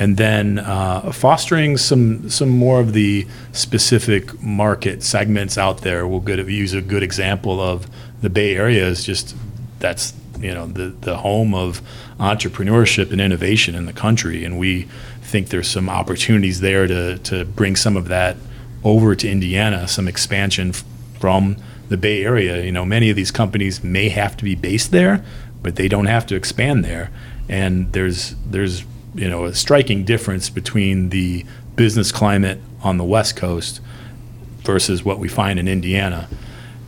[0.00, 6.06] And then uh, fostering some some more of the specific market segments out there.
[6.06, 7.88] We'll good, use a good example of
[8.22, 9.36] the Bay Area is just
[9.78, 11.82] that's you know the the home of
[12.18, 14.88] entrepreneurship and innovation in the country, and we
[15.22, 18.36] think there's some opportunities there to to bring some of that
[18.84, 20.72] over to Indiana, some expansion
[21.20, 21.56] from
[21.88, 22.64] the Bay Area.
[22.64, 25.24] You know, many of these companies may have to be based there,
[25.62, 27.10] but they don't have to expand there.
[27.48, 31.44] And there's there's you know a striking difference between the
[31.76, 33.80] business climate on the West Coast
[34.62, 36.28] versus what we find in Indiana.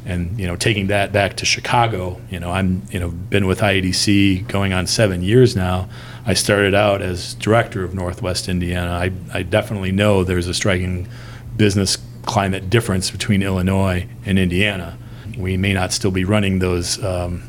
[0.07, 3.61] And you know, taking that back to Chicago, you know, I'm you know been with
[3.61, 5.89] IEDC going on seven years now.
[6.27, 8.93] I started out as director of Northwest Indiana.
[8.93, 11.09] I, I definitely know there's a striking
[11.57, 14.99] business climate difference between Illinois and Indiana.
[15.37, 17.43] We may not still be running those um,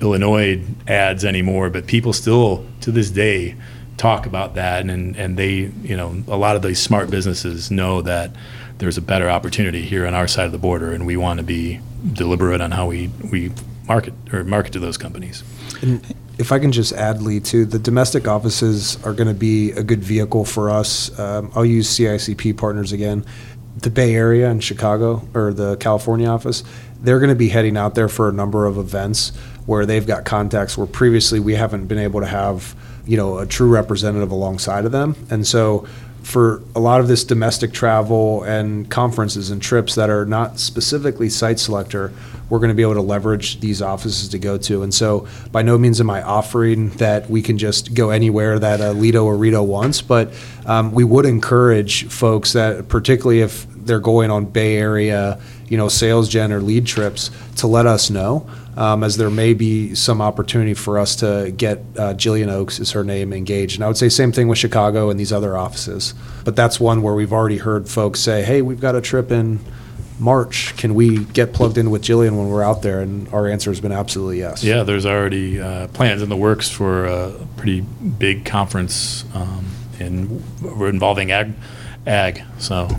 [0.00, 3.56] Illinois ads anymore, but people still to this day
[3.96, 8.02] talk about that, and and they you know a lot of these smart businesses know
[8.02, 8.32] that
[8.82, 11.44] there's a better opportunity here on our side of the border, and we want to
[11.44, 11.78] be
[12.12, 13.52] deliberate on how we we
[13.86, 15.44] market or market to those companies.
[15.82, 16.04] And
[16.36, 19.84] if I can just add, Lee, too, the domestic offices are going to be a
[19.84, 21.16] good vehicle for us.
[21.16, 23.24] Um, I'll use CICP partners again.
[23.76, 26.64] The Bay Area and Chicago, or the California office,
[27.00, 29.30] they're going to be heading out there for a number of events
[29.66, 32.74] where they've got contacts where previously we haven't been able to have,
[33.06, 35.14] you know, a true representative alongside of them.
[35.30, 35.86] And so
[36.22, 41.28] for a lot of this domestic travel and conferences and trips that are not specifically
[41.28, 42.12] site selector,
[42.48, 44.82] we're going to be able to leverage these offices to go to.
[44.82, 48.80] And so, by no means am I offering that we can just go anywhere that
[48.80, 50.32] a LEDO or REDO wants, but
[50.66, 55.40] um, we would encourage folks that, particularly if they're going on Bay Area,
[55.72, 59.54] you know, sales gen or lead trips, to let us know um, as there may
[59.54, 63.76] be some opportunity for us to get uh, Jillian Oaks, is her name, engaged.
[63.76, 66.12] And I would say same thing with Chicago and these other offices.
[66.44, 69.60] But that's one where we've already heard folks say, hey, we've got a trip in
[70.18, 70.76] March.
[70.76, 73.00] Can we get plugged in with Jillian when we're out there?
[73.00, 74.62] And our answer has been absolutely yes.
[74.62, 79.64] Yeah, there's already uh, plans in the works for a pretty big conference um,
[79.98, 80.44] in,
[80.80, 81.54] involving ag,
[82.06, 82.42] ag.
[82.58, 82.90] So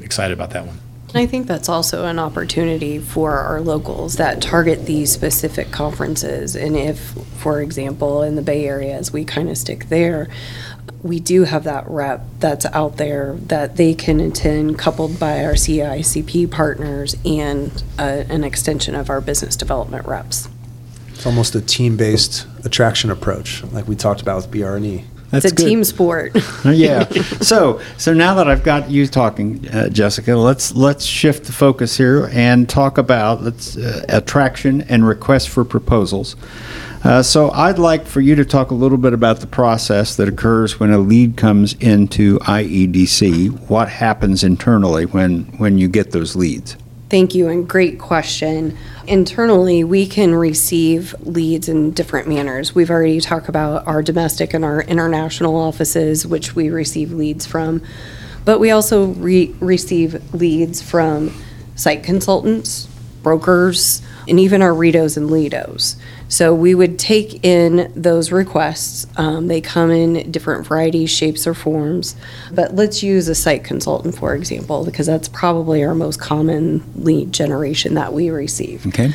[0.00, 0.80] excited about that one.
[1.14, 6.56] And I think that's also an opportunity for our locals that target these specific conferences.
[6.56, 6.98] And if,
[7.38, 10.28] for example, in the Bay Area, as we kind of stick there,
[11.04, 15.52] we do have that rep that's out there that they can attend, coupled by our
[15.52, 20.48] CICP partners and uh, an extension of our business development reps.
[21.10, 25.04] It's almost a team-based attraction approach, like we talked about with BR&E.
[25.34, 25.66] That's it's a good.
[25.68, 26.36] team sport.
[26.64, 27.04] yeah.
[27.44, 31.96] So so now that I've got you talking, uh, Jessica, let's let's shift the focus
[31.96, 36.36] here and talk about let's uh, attraction and request for proposals.
[37.02, 40.26] Uh, so I'd like for you to talk a little bit about the process that
[40.26, 43.68] occurs when a lead comes into IEDC.
[43.68, 46.76] What happens internally when when you get those leads?
[47.10, 48.76] Thank you, and great question.
[49.06, 52.74] Internally, we can receive leads in different manners.
[52.74, 57.82] We've already talked about our domestic and our international offices, which we receive leads from,
[58.46, 61.34] but we also re- receive leads from
[61.76, 62.88] site consultants,
[63.22, 65.96] brokers, and even our REDOs and LEDOs.
[66.34, 69.06] So we would take in those requests.
[69.16, 72.16] Um, they come in different varieties, shapes, or forms.
[72.50, 77.32] But let's use a site consultant, for example, because that's probably our most common lead
[77.32, 78.84] generation that we receive.
[78.88, 79.12] Okay.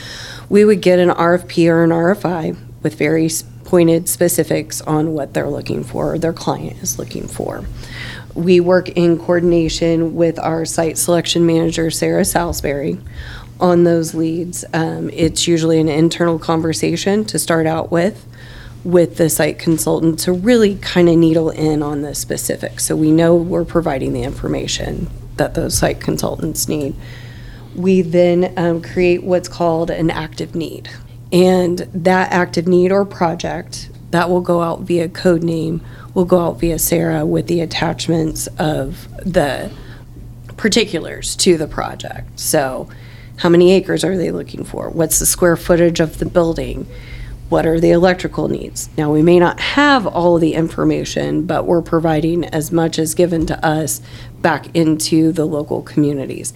[0.47, 3.29] We would get an RFP or an RFI with very
[3.65, 7.65] pointed specifics on what they're looking for, or their client is looking for.
[8.33, 12.97] We work in coordination with our site selection manager, Sarah Salisbury,
[13.59, 14.65] on those leads.
[14.73, 18.25] Um, it's usually an internal conversation to start out with,
[18.83, 22.85] with the site consultant to really kind of needle in on the specifics.
[22.85, 26.95] So we know we're providing the information that those site consultants need.
[27.75, 30.89] We then um, create what's called an active need.
[31.31, 35.81] And that active need or project that will go out via code name
[36.13, 39.71] will go out via Sarah with the attachments of the
[40.57, 42.39] particulars to the project.
[42.39, 42.89] So
[43.39, 44.89] how many acres are they looking for?
[44.89, 46.85] What's the square footage of the building?
[47.47, 48.89] What are the electrical needs?
[48.97, 53.45] Now, we may not have all the information, but we're providing as much as given
[53.45, 54.01] to us
[54.41, 56.53] back into the local communities.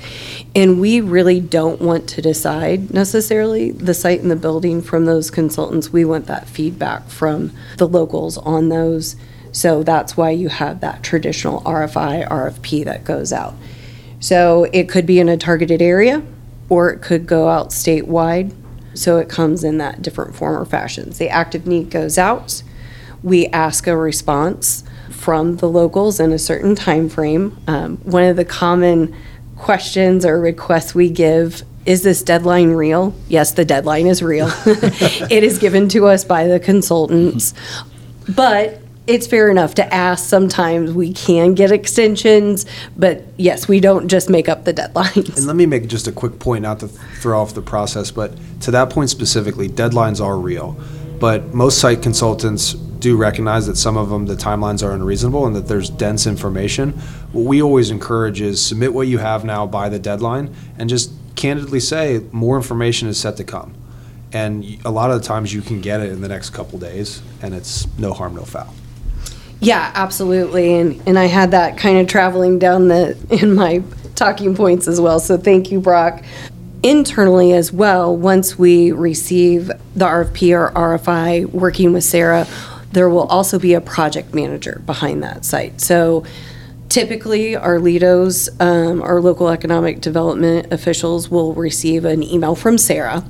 [0.53, 5.31] And we really don't want to decide necessarily the site and the building from those
[5.31, 5.93] consultants.
[5.93, 9.15] We want that feedback from the locals on those.
[9.53, 13.53] So that's why you have that traditional RFI, RFP that goes out.
[14.19, 16.21] So it could be in a targeted area
[16.73, 18.51] or it could go out statewide.
[18.95, 21.19] So it comes in that different form or fashions.
[21.19, 22.63] The active need goes out.
[23.21, 27.55] We ask a response from the locals in a certain time frame.
[27.67, 29.15] Um, one of the common
[29.55, 33.13] questions or requests we give is this deadline real?
[33.27, 34.49] Yes, the deadline is real.
[34.65, 37.53] it is given to us by the consultants.
[38.27, 40.25] But it's fair enough to ask.
[40.25, 45.37] Sometimes we can get extensions, but yes, we don't just make up the deadlines.
[45.37, 48.33] And let me make just a quick point, not to throw off the process, but
[48.61, 50.79] to that point specifically, deadlines are real.
[51.19, 55.55] But most site consultants do recognize that some of them, the timelines are unreasonable and
[55.55, 56.91] that there's dense information.
[57.33, 61.11] What we always encourage is submit what you have now by the deadline and just
[61.35, 63.73] candidly say more information is set to come.
[64.31, 67.21] And a lot of the times you can get it in the next couple days
[67.41, 68.73] and it's no harm, no foul.
[69.63, 70.73] Yeah, absolutely.
[70.75, 73.81] And and I had that kind of traveling down the in my
[74.15, 75.19] talking points as well.
[75.19, 76.23] So thank you, Brock.
[76.83, 82.45] Internally as well, once we receive the RFP or RFI working with Sarah,
[82.91, 85.79] there will also be a project manager behind that site.
[85.79, 86.25] So
[86.89, 93.23] typically, our LEDOs, um, our local economic development officials will receive an email from Sarah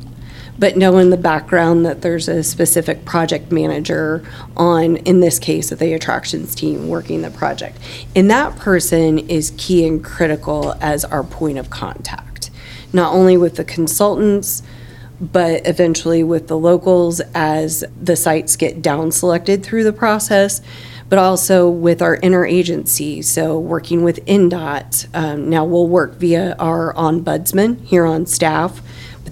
[0.58, 5.70] but know in the background that there's a specific project manager on, in this case,
[5.70, 7.78] the attractions team working the project.
[8.16, 12.52] And that person is key and critical as our point of contact,
[12.92, 14.62] not only with the consultants,
[15.20, 20.62] but eventually with the locals as the sites get down selected through the process,
[21.10, 23.24] but also with our interagency.
[23.24, 25.08] So working with INDOT.
[25.14, 28.82] Um, now we'll work via our ombudsman here on staff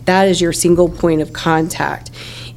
[0.05, 2.11] that is your single point of contact.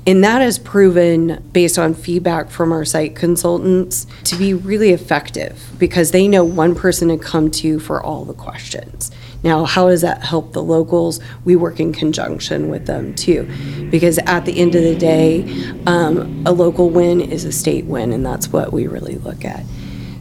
[0.06, 5.70] And that has proven, based on feedback from our site consultants, to be really effective
[5.78, 9.10] because they know one person to come to for all the questions.
[9.42, 11.20] Now, how does that help the locals?
[11.44, 13.48] We work in conjunction with them too,
[13.90, 15.44] because at the end of the day,
[15.86, 19.64] um, a local win is a state win, and that's what we really look at.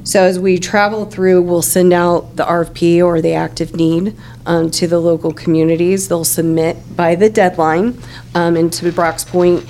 [0.05, 4.69] So as we travel through, we'll send out the RFP or the active need um,
[4.71, 6.09] to the local communities.
[6.09, 7.97] They'll submit by the deadline.
[8.35, 9.65] Um, and to Brock's point,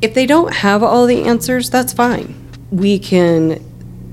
[0.00, 2.34] if they don't have all the answers, that's fine.
[2.70, 3.62] We can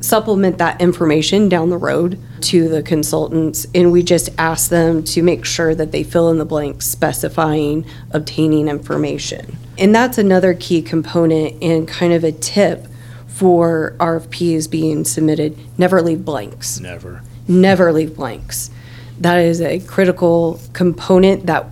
[0.02, 5.22] supplement that information down the road to the consultants, and we just ask them to
[5.22, 9.58] make sure that they fill in the blanks specifying obtaining information.
[9.78, 12.88] And that's another key component and kind of a tip
[13.34, 16.80] for RFPs being submitted, never leave blanks.
[16.80, 17.24] Never.
[17.48, 18.70] Never leave blanks.
[19.20, 21.66] That is a critical component that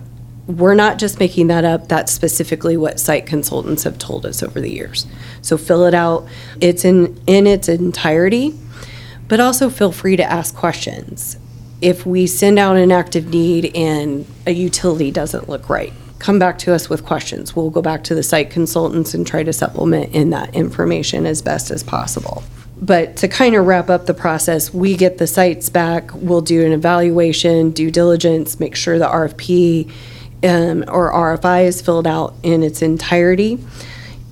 [0.46, 1.88] we're not just making that up.
[1.88, 5.06] That's specifically what site consultants have told us over the years.
[5.42, 6.26] So fill it out.
[6.60, 8.58] It's in in its entirety,
[9.28, 11.38] but also feel free to ask questions.
[11.80, 16.58] If we send out an active need and a utility doesn't look right, come back
[16.58, 17.56] to us with questions.
[17.56, 21.42] We'll go back to the site consultants and try to supplement in that information as
[21.42, 22.44] best as possible.
[22.80, 26.64] But to kind of wrap up the process, we get the sites back, we'll do
[26.64, 29.90] an evaluation, due diligence, make sure the RFP
[30.42, 33.58] um, or RFI is filled out in its entirety.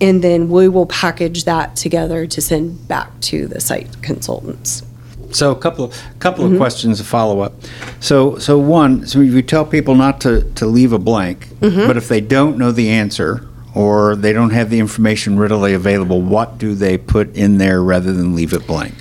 [0.00, 4.82] And then we will package that together to send back to the site consultants.
[5.30, 7.52] So a couple of couple of questions to follow up.
[8.00, 12.08] So so one, so you tell people not to to leave a blank, but if
[12.08, 16.74] they don't know the answer or they don't have the information readily available, what do
[16.74, 18.94] they put in there rather than leave it blank?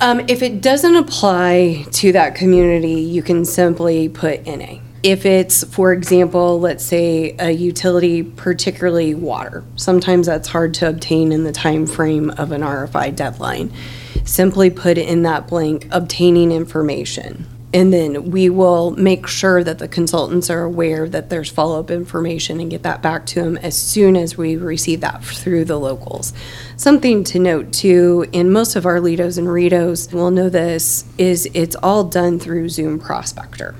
[0.00, 4.78] Um, if it doesn't apply to that community, you can simply put NA.
[5.02, 11.32] If it's, for example, let's say a utility, particularly water, sometimes that's hard to obtain
[11.32, 13.72] in the time frame of an RFI deadline.
[14.28, 17.46] Simply put in that blank, obtaining information.
[17.72, 22.60] And then we will make sure that the consultants are aware that there's follow-up information
[22.60, 26.34] and get that back to them as soon as we receive that through the locals.
[26.76, 31.48] Something to note too, in most of our LEDOs and REDOs, we'll know this, is
[31.54, 33.74] it's all done through Zoom Prospector.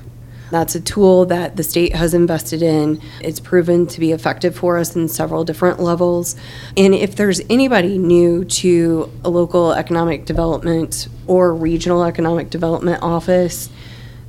[0.51, 3.01] That's a tool that the state has invested in.
[3.21, 6.37] It's proven to be effective for us in several different levels.
[6.77, 13.69] And if there's anybody new to a local economic development or regional economic development office,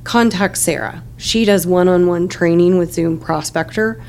[0.04, 1.02] contact Sarah.
[1.16, 4.02] She does one on one training with Zoom Prospector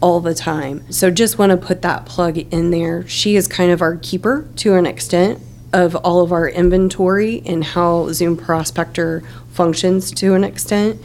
[0.00, 0.90] all the time.
[0.92, 3.06] So just want to put that plug in there.
[3.08, 5.40] She is kind of our keeper to an extent
[5.72, 11.00] of all of our inventory and how Zoom Prospector functions to an extent.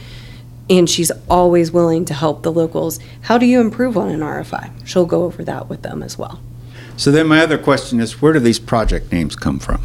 [0.71, 2.97] And she's always willing to help the locals.
[3.23, 4.71] How do you improve on an RFI?
[4.87, 6.39] She'll go over that with them as well.
[6.95, 9.81] So then my other question is, where do these project names come from?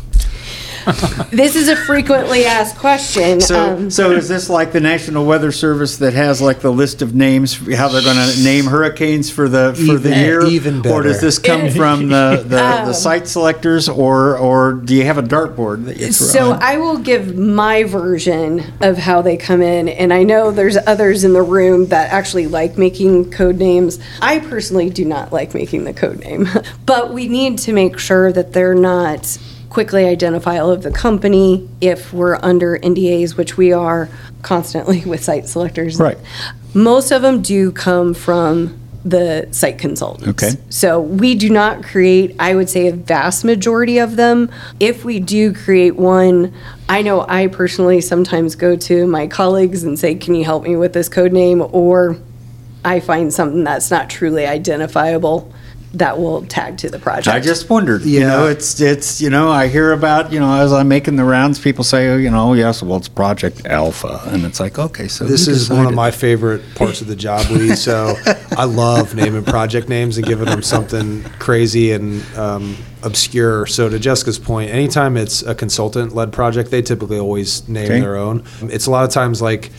[1.31, 3.40] This is a frequently asked question.
[3.40, 7.03] So, Um, so is this like the National Weather Service that has like the list
[7.03, 10.44] of names, how they're going to name hurricanes for the for the year?
[10.46, 10.94] even better.
[10.94, 15.05] Or does this come from the, the, Um, the site selectors, or or do you
[15.05, 16.27] have a dartboard that you throw?
[16.27, 16.62] So in?
[16.62, 21.25] I will give my version of how they come in, and I know there's others
[21.25, 23.99] in the room that actually like making code names.
[24.22, 26.49] I personally do not like making the code name,
[26.87, 29.37] but we need to make sure that they're not
[29.77, 34.09] quickly identify all of the company if we're under NDAs, which we are
[34.41, 36.01] constantly with site selectors.
[36.01, 36.17] Right.
[36.73, 40.43] Most of them do come from the site consultants.
[40.43, 40.59] Okay.
[40.70, 44.51] So we do not create, I would say, a vast majority of them.
[44.81, 46.55] If we do create one,
[46.89, 50.77] I know I personally sometimes go to my colleagues and say, can you help me
[50.77, 51.62] with this code name?
[51.70, 52.16] Or
[52.83, 55.53] I find something that's not truly identifiable.
[55.97, 57.28] That will tag to the project.
[57.34, 58.03] I just wondered.
[58.03, 58.28] You Yeah.
[58.28, 61.59] know, it's it's you know I hear about you know as I'm making the rounds,
[61.59, 65.24] people say oh, you know yes, well it's Project Alpha, and it's like okay, so
[65.24, 67.74] This who is one of my favorite parts of the job, Lee.
[67.86, 68.16] So
[68.57, 73.66] I love naming project names and giving them something crazy and um, obscure.
[73.66, 78.01] So to Jessica's point, anytime it's a consultant-led project, they typically always name Okay.
[78.01, 78.42] their own.
[78.62, 79.70] It's a lot of times like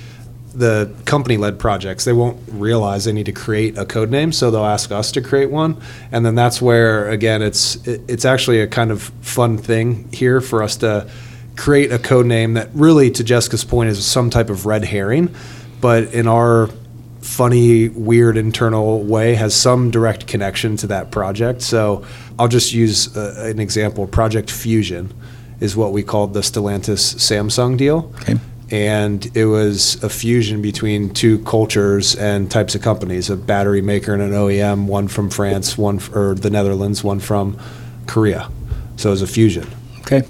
[0.54, 2.06] the company-led projects.
[2.06, 5.22] They won't realize they need to create a code name, so they'll ask us to
[5.22, 5.82] create one,
[6.12, 10.42] and then that's where again it's it, it's actually a kind of fun thing here
[10.42, 11.10] for us to
[11.56, 15.34] create a code name that really, to Jessica's point, is some type of red herring,
[15.82, 16.70] but in our
[17.22, 21.62] funny, weird internal way has some direct connection to that project.
[21.62, 22.06] So
[22.40, 24.08] I'll just use uh, an example.
[24.08, 25.14] Project Fusion
[25.60, 28.14] is what we called the Stellantis Samsung deal.
[28.22, 28.36] Okay.
[28.70, 34.14] And it was a fusion between two cultures and types of companies a battery maker
[34.14, 37.58] and an OEM, one from France, one f- or the Netherlands, one from
[38.08, 38.50] Korea.
[38.98, 39.68] So it was a fusion.
[40.00, 40.24] okay.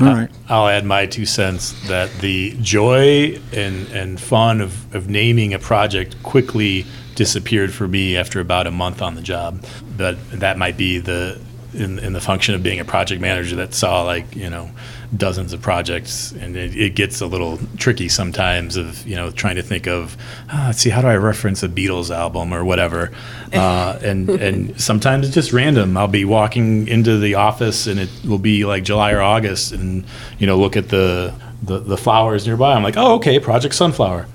[0.00, 0.30] All right.
[0.48, 5.58] I'll add my two cents that the joy and, and fun of, of naming a
[5.60, 9.64] project quickly disappeared for me after about a month on the job.
[9.96, 11.40] But that might be the
[11.74, 14.70] in, in the function of being a project manager that saw like you know
[15.16, 19.56] dozens of projects and it, it gets a little tricky sometimes of you know trying
[19.56, 20.16] to think of
[20.50, 23.12] ah, see how do I reference a Beatles album or whatever?
[23.54, 25.96] Uh, and and sometimes it's just random.
[25.96, 30.04] I'll be walking into the office and it will be like July or August and
[30.40, 32.74] you know look at the the, the flowers nearby.
[32.74, 34.26] I'm like oh okay Project Sunflower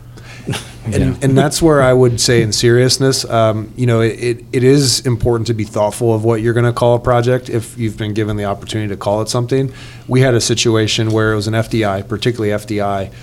[0.86, 4.64] And, and that's where I would say, in seriousness, um, you know, it, it, it
[4.64, 7.98] is important to be thoughtful of what you're going to call a project if you've
[7.98, 9.72] been given the opportunity to call it something.
[10.08, 13.14] We had a situation where it was an FDI, particularly FDI.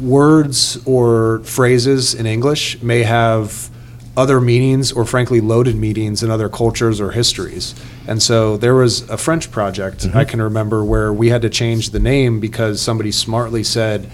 [0.00, 3.70] Words or phrases in English may have
[4.16, 7.74] other meanings or frankly loaded meanings in other cultures or histories.
[8.06, 11.90] And so there was a French project I can remember where we had to change
[11.90, 14.08] the name because somebody smartly said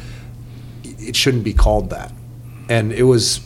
[0.83, 2.13] it shouldn't be called that.
[2.71, 3.41] And it was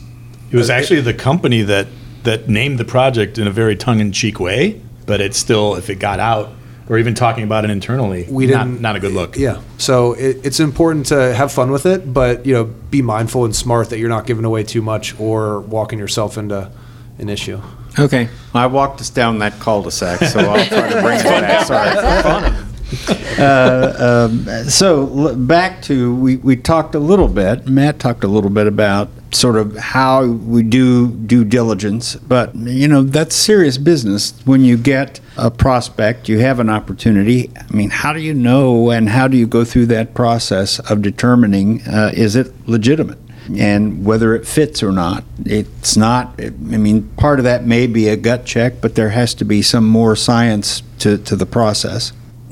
[0.51, 1.87] It was actually the company that
[2.23, 6.19] that named the project in a very tongue-in-cheek way, but it's still, if it got
[6.19, 6.49] out,
[6.89, 9.37] or even talking about it internally, we not, didn't not a good look.
[9.37, 9.61] Yeah.
[9.77, 13.55] So it, it's important to have fun with it, but you know, be mindful and
[13.55, 16.71] smart that you're not giving away too much or walking yourself into
[17.17, 17.61] an issue.
[17.97, 18.29] Okay.
[18.53, 21.65] I walked us down that cul-de-sac, so I'll try to bring it back.
[22.23, 22.64] Sorry.
[23.35, 27.67] Uh, um, so back to we, we talked a little bit.
[27.67, 32.87] Matt talked a little bit about sort of how we do due diligence, but you
[32.87, 34.33] know that's serious business.
[34.45, 37.51] When you get a prospect, you have an opportunity.
[37.57, 41.01] I mean, how do you know, and how do you go through that process of
[41.01, 43.19] determining uh, is it legitimate?
[43.55, 45.23] and whether it fits or not.
[45.45, 49.35] It's not, I mean, part of that may be a gut check, but there has
[49.35, 52.11] to be some more science to, to the process.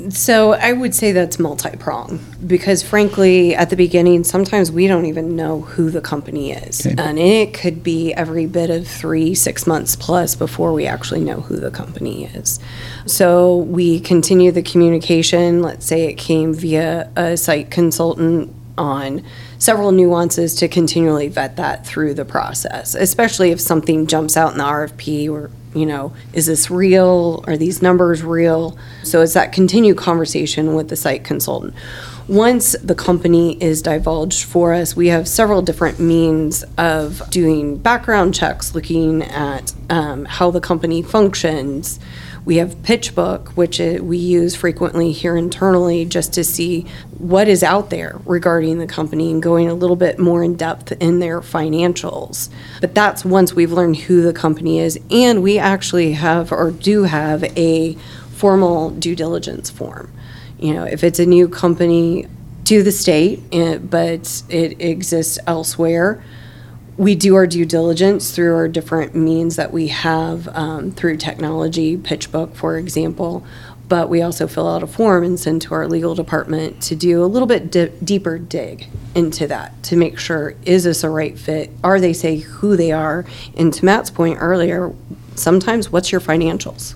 [0.10, 5.36] So I would say that's multi-pronged because frankly, at the beginning, sometimes we don't even
[5.36, 6.86] know who the company is.
[6.86, 6.96] Okay.
[6.98, 11.42] And it could be every bit of three, six months plus before we actually know
[11.42, 12.60] who the company is.
[13.06, 15.62] So we continue the communication.
[15.62, 19.24] Let's say it came via a site consultant on
[19.60, 24.58] several nuances to continually vet that through the process, especially if something jumps out in
[24.58, 27.44] the RFP or, you know, is this real?
[27.48, 28.78] Are these numbers real?
[29.04, 31.74] So it's that continued conversation with the site consultant.
[32.28, 38.34] Once the company is divulged for us, we have several different means of doing background
[38.34, 42.00] checks, looking at um, how the company functions.
[42.46, 46.86] We have PitchBook, which we use frequently here internally just to see
[47.18, 50.92] what is out there regarding the company and going a little bit more in depth
[50.94, 52.50] in their financials.
[52.82, 57.04] But that's once we've learned who the company is, and we actually have or do
[57.04, 57.94] have a
[58.34, 60.12] formal due diligence form.
[60.60, 62.28] You know, if it's a new company
[62.66, 66.22] to the state, eh, but it exists elsewhere,
[66.98, 71.98] we do our due diligence through our different means that we have um, through technology,
[71.98, 73.46] PitchBook, for example.
[73.90, 77.24] But we also fill out a form and send to our legal department to do
[77.24, 81.38] a little bit di- deeper dig into that to make sure is this a right
[81.38, 81.70] fit?
[81.84, 83.26] Are they say who they are?
[83.58, 84.94] And to Matt's point earlier,
[85.36, 86.96] sometimes what's your financials?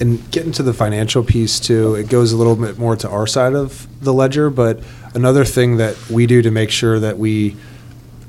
[0.00, 3.26] And getting to the financial piece too, it goes a little bit more to our
[3.26, 4.48] side of the ledger.
[4.48, 4.80] But
[5.14, 7.56] another thing that we do to make sure that we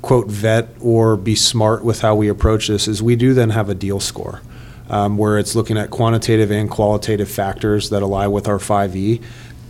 [0.04, 3.70] quote vet or be smart with how we approach this is we do then have
[3.70, 4.42] a deal score
[4.90, 8.92] um, where it's looking at quantitative and qualitative factors that align with our 5e.
[8.92, 9.22] T-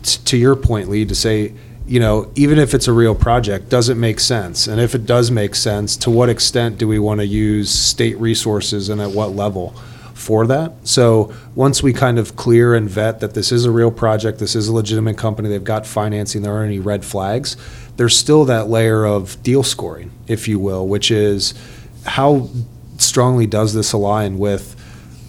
[0.02, 1.54] to your point, Lee, to say,
[1.86, 4.66] you know, even if it's a real project, does it make sense?
[4.66, 8.18] And if it does make sense, to what extent do we want to use state
[8.18, 9.74] resources and at what level?
[10.14, 10.72] for that.
[10.84, 14.54] So once we kind of clear and vet that this is a real project, this
[14.54, 17.56] is a legitimate company, they've got financing, there aren't any red flags,
[17.96, 21.54] there's still that layer of deal scoring, if you will, which is
[22.04, 22.48] how
[22.98, 24.76] strongly does this align with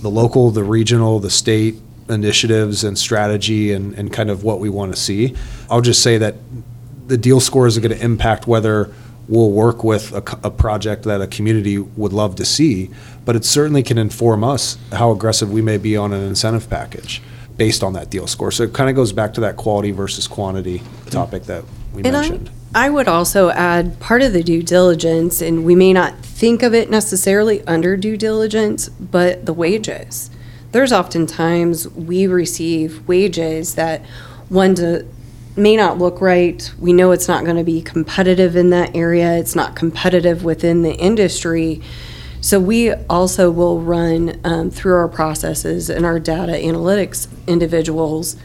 [0.01, 1.75] the local, the regional, the state
[2.09, 5.35] initiatives and strategy and, and kind of what we want to see.
[5.69, 6.35] I'll just say that
[7.07, 8.93] the deal scores are going to impact whether
[9.27, 12.91] we'll work with a, a project that a community would love to see,
[13.25, 17.21] but it certainly can inform us how aggressive we may be on an incentive package
[17.57, 18.51] based on that deal score.
[18.51, 21.63] So it kind of goes back to that quality versus quantity topic that
[21.95, 22.51] we And I, mentioned.
[22.73, 26.73] I would also add part of the due diligence, and we may not think of
[26.73, 30.29] it necessarily under due diligence, but the wages.
[30.71, 34.05] There's oftentimes we receive wages that
[34.49, 35.09] one do,
[35.55, 36.69] may not look right.
[36.77, 39.37] We know it's not going to be competitive in that area.
[39.37, 41.81] It's not competitive within the industry.
[42.41, 48.35] So we also will run um, through our processes and our data analytics individuals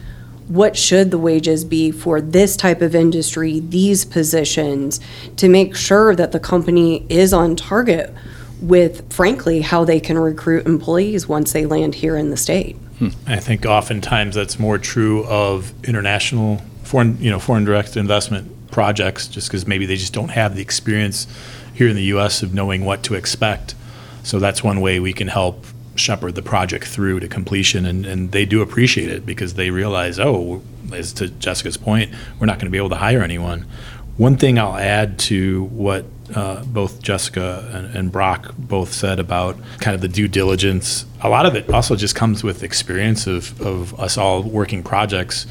[0.51, 4.99] what should the wages be for this type of industry, these positions,
[5.37, 8.13] to make sure that the company is on target
[8.61, 12.75] with, frankly, how they can recruit employees once they land here in the state.
[12.99, 13.11] Hmm.
[13.29, 19.29] I think oftentimes that's more true of international foreign, you know, foreign direct investment projects,
[19.29, 21.29] just because maybe they just don't have the experience
[21.75, 22.43] here in the U.S.
[22.43, 23.77] of knowing what to expect.
[24.25, 25.65] So that's one way we can help
[25.95, 30.19] shepherd the project through to completion, and, and they do appreciate it because they realize,
[30.19, 30.63] oh,
[30.93, 33.67] as to Jessica's point, we're not going to be able to hire anyone.
[34.17, 39.57] One thing I'll add to what uh, both Jessica and, and Brock both said about
[39.81, 43.61] kind of the due diligence, a lot of it also just comes with experience of,
[43.61, 45.47] of us all working projects.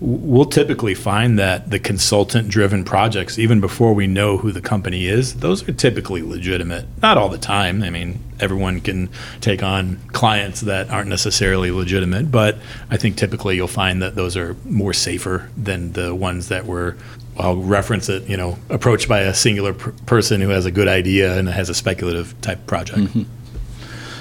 [0.00, 5.06] We'll typically find that the consultant driven projects, even before we know who the company
[5.06, 6.86] is, those are typically legitimate.
[7.00, 7.82] Not all the time.
[7.82, 9.08] I mean, everyone can
[9.40, 12.58] take on clients that aren't necessarily legitimate, but
[12.90, 16.96] I think typically you'll find that those are more safer than the ones that were
[17.38, 20.88] I'll reference it, you know, approached by a singular per- person who has a good
[20.88, 23.14] idea and has a speculative type project.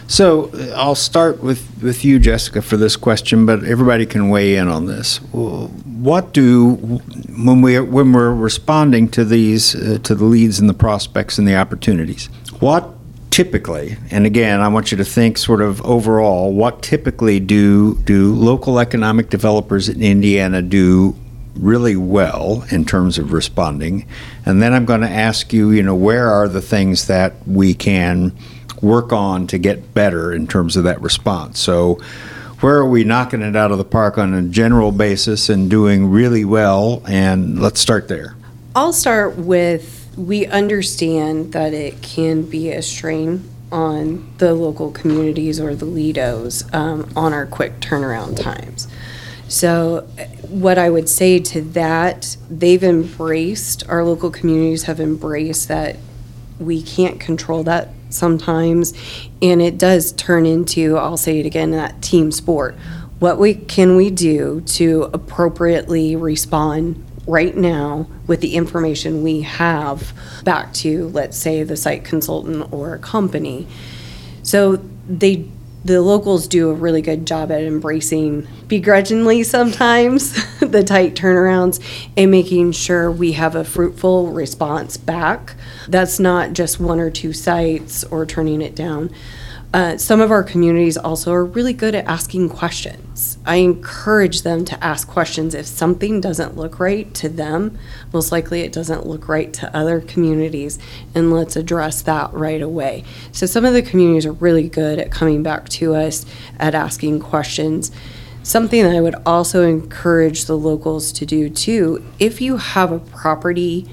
[0.07, 4.55] So uh, I'll start with, with you, Jessica, for this question, but everybody can weigh
[4.55, 5.18] in on this.
[5.32, 10.76] What do when we when we're responding to these uh, to the leads and the
[10.76, 12.28] prospects and the opportunities?
[12.59, 12.93] What
[13.36, 16.53] typically, and again, I want you to think sort of overall.
[16.53, 21.17] What typically do do local economic developers in Indiana do
[21.53, 24.07] really well in terms of responding?
[24.45, 27.73] And then I'm going to ask you, you know, where are the things that we
[27.73, 28.31] can
[28.81, 31.59] work on to get better in terms of that response?
[31.59, 31.95] So,
[32.61, 36.09] where are we knocking it out of the park on a general basis and doing
[36.09, 37.03] really well?
[37.05, 38.38] And let's start there.
[38.77, 45.59] I'll start with we understand that it can be a strain on the local communities
[45.59, 48.88] or the LEDOs um, on our quick turnaround times.
[49.47, 50.07] So,
[50.47, 55.97] what I would say to that, they've embraced, our local communities have embraced that
[56.59, 58.93] we can't control that sometimes.
[59.41, 62.76] And it does turn into, I'll say it again, that team sport.
[63.20, 70.13] What we can we do to appropriately respond right now with the information we have
[70.43, 73.67] back to, let's say, the site consultant or a company?
[74.43, 75.47] So they
[75.86, 81.80] the locals do a really good job at embracing begrudgingly sometimes the tight turnarounds
[82.17, 85.53] and making sure we have a fruitful response back.
[85.88, 89.11] That's not just one or two sites or turning it down.
[89.76, 93.38] Uh, some of our communities also are really good at asking questions.
[93.45, 97.78] I encourage them to ask questions if something doesn't look right to them.
[98.13, 100.80] Most likely, it doesn't look right to other communities,
[101.13, 103.03] and let's address that right away.
[103.34, 106.26] So, some of the communities are really good at coming back to us
[106.57, 107.91] at asking questions.
[108.43, 112.99] Something that I would also encourage the locals to do too if you have a
[112.99, 113.89] property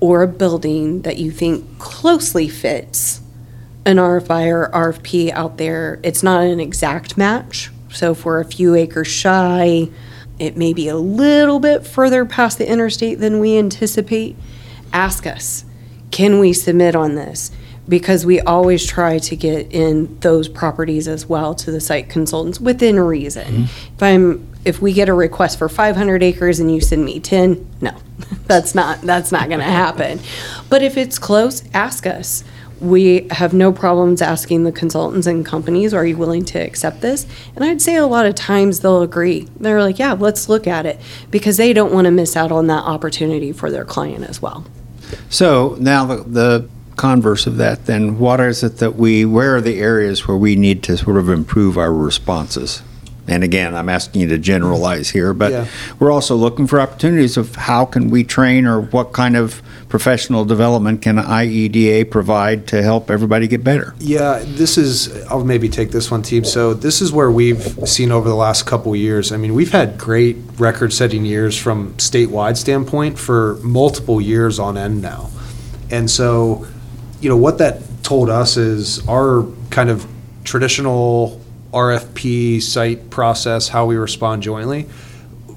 [0.00, 3.20] or a building that you think closely fits
[3.84, 7.70] an RFI or RFP out there, it's not an exact match.
[7.90, 9.88] So if we're a few acres shy,
[10.38, 14.36] it may be a little bit further past the interstate than we anticipate.
[14.92, 15.64] Ask us,
[16.10, 17.50] can we submit on this?
[17.88, 22.60] Because we always try to get in those properties as well to the site consultants
[22.60, 23.46] within reason.
[23.46, 23.94] Mm-hmm.
[23.94, 27.68] If I'm, if we get a request for 500 acres and you send me 10,
[27.80, 27.96] no,
[28.46, 30.20] that's not, that's not going to happen.
[30.68, 32.44] But if it's close, ask us
[32.80, 37.26] we have no problems asking the consultants and companies, are you willing to accept this?
[37.54, 39.48] And I'd say a lot of times they'll agree.
[39.58, 40.98] They're like, yeah, let's look at it
[41.30, 44.64] because they don't want to miss out on that opportunity for their client as well.
[45.28, 49.60] So now the, the converse of that, then what is it that we, where are
[49.60, 52.82] the areas where we need to sort of improve our responses?
[53.28, 55.64] And again, I'm asking you to generalize here, but Yeah.
[55.98, 60.44] we're also looking for opportunities of how can we train or what kind of professional
[60.44, 63.94] development can IEDA provide to help everybody get better?
[63.98, 66.44] Yeah, this is, I'll maybe take this one, team.
[66.44, 69.32] So this is where we've seen over the last couple of years.
[69.32, 75.02] I mean, we've had great record-setting years from statewide standpoint for multiple years on end
[75.02, 75.30] now.
[75.90, 76.66] And so,
[77.20, 80.06] you know, what that told us is our kind of
[80.44, 81.39] traditional
[81.72, 84.88] RFP site process, how we respond jointly,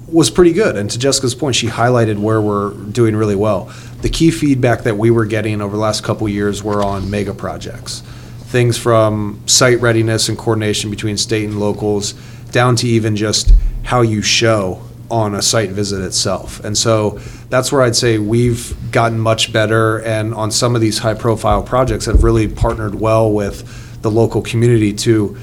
[0.08, 0.76] was pretty good.
[0.76, 3.72] And to Jessica's point, she highlighted where we're doing really well.
[4.02, 7.34] The key feedback that we were getting over the last couple years were on mega
[7.34, 8.00] projects.
[8.46, 12.12] Things from site readiness and coordination between state and locals
[12.52, 13.52] down to even just
[13.82, 16.62] how you show on a site visit itself.
[16.64, 17.18] And so
[17.50, 21.62] that's where I'd say we've gotten much better and on some of these high profile
[21.62, 25.36] projects have really partnered well with the local community to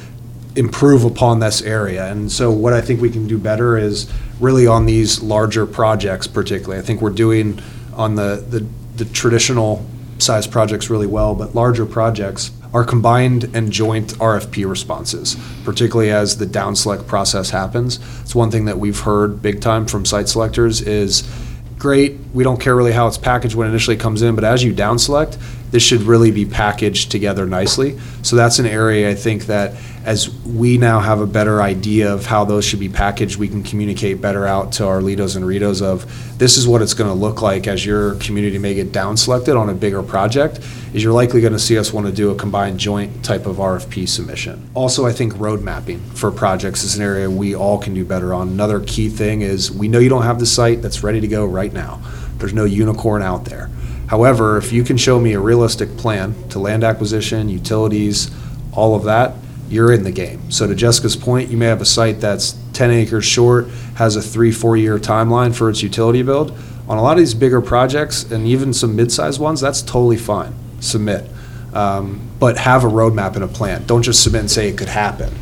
[0.55, 2.11] improve upon this area.
[2.11, 6.27] And so what I think we can do better is really on these larger projects
[6.27, 6.79] particularly.
[6.79, 7.61] I think we're doing
[7.93, 8.65] on the, the,
[9.03, 9.85] the traditional
[10.19, 16.37] size projects really well, but larger projects are combined and joint RFP responses, particularly as
[16.37, 17.99] the down select process happens.
[18.21, 21.29] It's one thing that we've heard big time from site selectors is
[21.77, 24.63] great, we don't care really how it's packaged when it initially comes in, but as
[24.63, 25.37] you down select,
[25.71, 27.97] this should really be packaged together nicely.
[28.21, 32.25] So that's an area I think that as we now have a better idea of
[32.25, 35.81] how those should be packaged, we can communicate better out to our LEDOs and REDOs
[35.81, 39.15] of this is what it's going to look like as your community may get down
[39.15, 40.59] selected on a bigger project.
[40.93, 43.57] Is you're likely going to see us want to do a combined joint type of
[43.57, 44.69] RFP submission.
[44.73, 48.33] Also, I think road mapping for projects is an area we all can do better
[48.33, 48.49] on.
[48.49, 51.45] Another key thing is we know you don't have the site that's ready to go
[51.45, 52.01] right now.
[52.37, 53.69] There's no unicorn out there.
[54.11, 58.29] However, if you can show me a realistic plan to land acquisition, utilities,
[58.73, 59.35] all of that,
[59.69, 60.51] you're in the game.
[60.51, 64.21] So to Jessica's point, you may have a site that's 10 acres short, has a
[64.21, 66.51] three, four year timeline for its utility build.
[66.89, 70.53] On a lot of these bigger projects and even some mid-sized ones, that's totally fine.
[70.81, 71.29] Submit.
[71.73, 73.85] Um, but have a roadmap and a plan.
[73.85, 75.33] Don't just submit and say it could happen.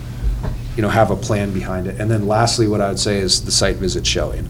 [0.76, 2.00] You know, have a plan behind it.
[2.00, 4.48] And then lastly, what I would say is the site visit showing.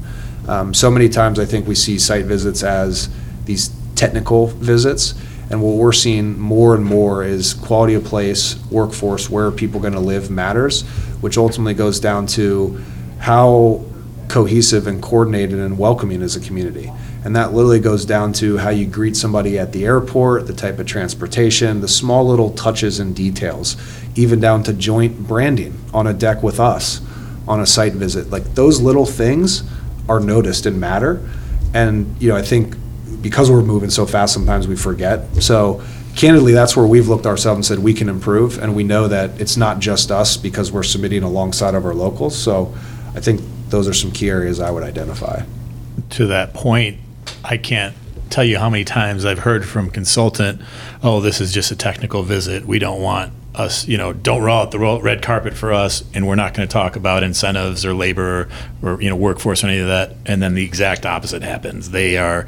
[0.50, 3.08] Um, so many times I think we see site visits as
[3.46, 5.14] these technical visits.
[5.50, 9.94] And what we're seeing more and more is quality of place, workforce, where people going
[9.94, 10.84] to live matters,
[11.22, 12.80] which ultimately goes down to
[13.18, 13.84] how
[14.28, 16.92] cohesive and coordinated and welcoming is a community.
[17.26, 20.80] And that literally goes down to how you greet somebody at the airport, the type
[20.80, 23.76] of transportation, the small little touches and details,
[24.16, 27.02] even down to joint branding on a deck with us
[27.48, 28.30] on a site visit.
[28.30, 29.64] Like those little things
[30.08, 31.28] are noticed and matter.
[31.74, 32.76] And, you know, I think
[33.22, 35.26] because we're moving so fast, sometimes we forget.
[35.42, 35.82] So
[36.16, 38.62] candidly, that's where we've looked ourselves and said we can improve.
[38.62, 42.38] And we know that it's not just us because we're submitting alongside of our locals.
[42.38, 42.74] So
[43.16, 45.44] I think those are some key areas I would identify.
[46.12, 46.98] to that point,
[47.44, 47.96] I can't
[48.30, 50.62] tell you how many times I've heard from consultant,
[51.04, 52.66] oh, this is just a technical visit.
[52.66, 56.28] We don't want us, you know, don't roll out the red carpet for us, and
[56.28, 58.48] we're not going to talk about incentives or labor
[58.82, 60.16] or you know workforce or any of that.
[60.26, 61.90] And then the exact opposite happens.
[61.90, 62.46] They are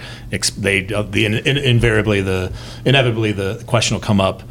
[0.57, 2.53] they uh, the in, in, invariably the
[2.85, 4.43] inevitably the question will come up.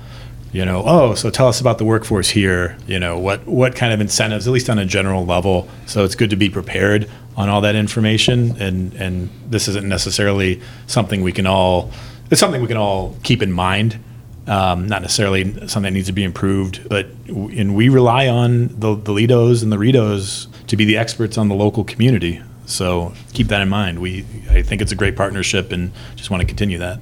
[0.52, 2.76] You know, oh, so tell us about the workforce here.
[2.88, 5.68] You know, what what kind of incentives, at least on a general level.
[5.86, 10.60] So it's good to be prepared on all that information, and and this isn't necessarily
[10.88, 11.92] something we can all.
[12.30, 14.02] It's something we can all keep in mind.
[14.46, 18.94] Um, not necessarily something that needs to be improved, but and we rely on the
[18.96, 22.42] the LEDOs and the REDOs to be the experts on the local community.
[22.66, 24.00] So keep that in mind.
[24.00, 27.00] We I think it's a great partnership, and just want to continue that.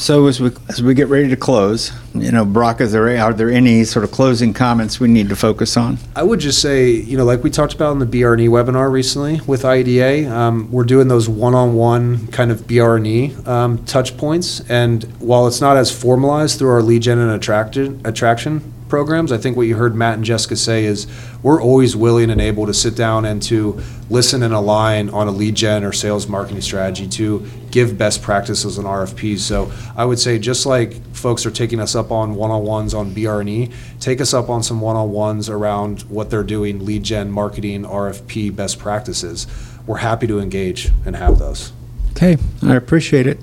[0.00, 3.34] So as we as we get ready to close, you know, Brock, is there are
[3.34, 5.98] there any sort of closing comments we need to focus on?
[6.16, 9.42] I would just say, you know, like we talked about in the BR&E webinar recently
[9.46, 14.60] with IDA, um, we're doing those one-on-one kind of BR&E um, touch points.
[14.70, 19.38] And while it's not as formalized through our lead gen and attraction, attraction programs, I
[19.38, 21.06] think what you heard Matt and Jessica say is
[21.42, 23.80] we're always willing and able to sit down and to
[24.10, 28.78] listen and align on a lead gen or sales marketing strategy to give best practices
[28.78, 29.38] on RFPs.
[29.38, 33.70] So I would say just like folks are taking us up on one-on-ones on BR&E,
[34.00, 38.78] take us up on some one-on-ones around what they're doing, lead gen, marketing, RFP best
[38.78, 39.46] practices.
[39.86, 41.72] We're happy to engage and have those.
[42.10, 43.40] Okay, I appreciate it.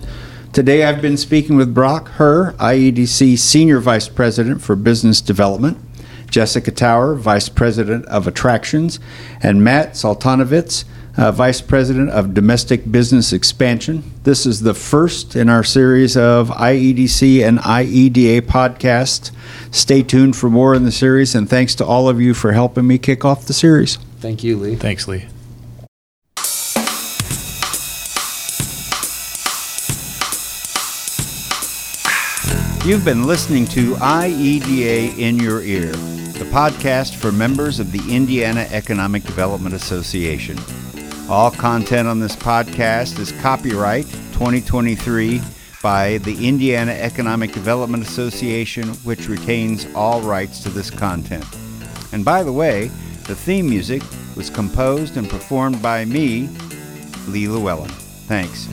[0.54, 5.78] Today I've been speaking with Brock Herr, IEDC Senior Vice President for Business Development,
[6.32, 9.00] Jessica Tower, Vice President of Attractions,
[9.42, 10.86] and Matt Saltanovitz,
[11.16, 14.04] uh, Vice President of Domestic Business Expansion.
[14.24, 19.32] This is the first in our series of IEDC and IEDA podcasts.
[19.72, 22.88] Stay tuned for more in the series, and thanks to all of you for helping
[22.88, 23.98] me kick off the series.
[24.20, 24.76] Thank you, Lee.
[24.76, 25.26] Thanks, Lee.
[32.88, 38.66] You've been listening to IEDA in Your Ear, the podcast for members of the Indiana
[38.72, 40.58] Economic Development Association.
[41.28, 45.42] All content on this podcast is copyright 2023
[45.84, 51.44] by the Indiana Economic Development Association, which retains all rights to this content.
[52.14, 52.88] And by the way,
[53.26, 54.02] the theme music
[54.38, 56.48] was composed and performed by me,
[57.28, 57.92] Lee Llewellyn.
[58.30, 58.70] Thanks.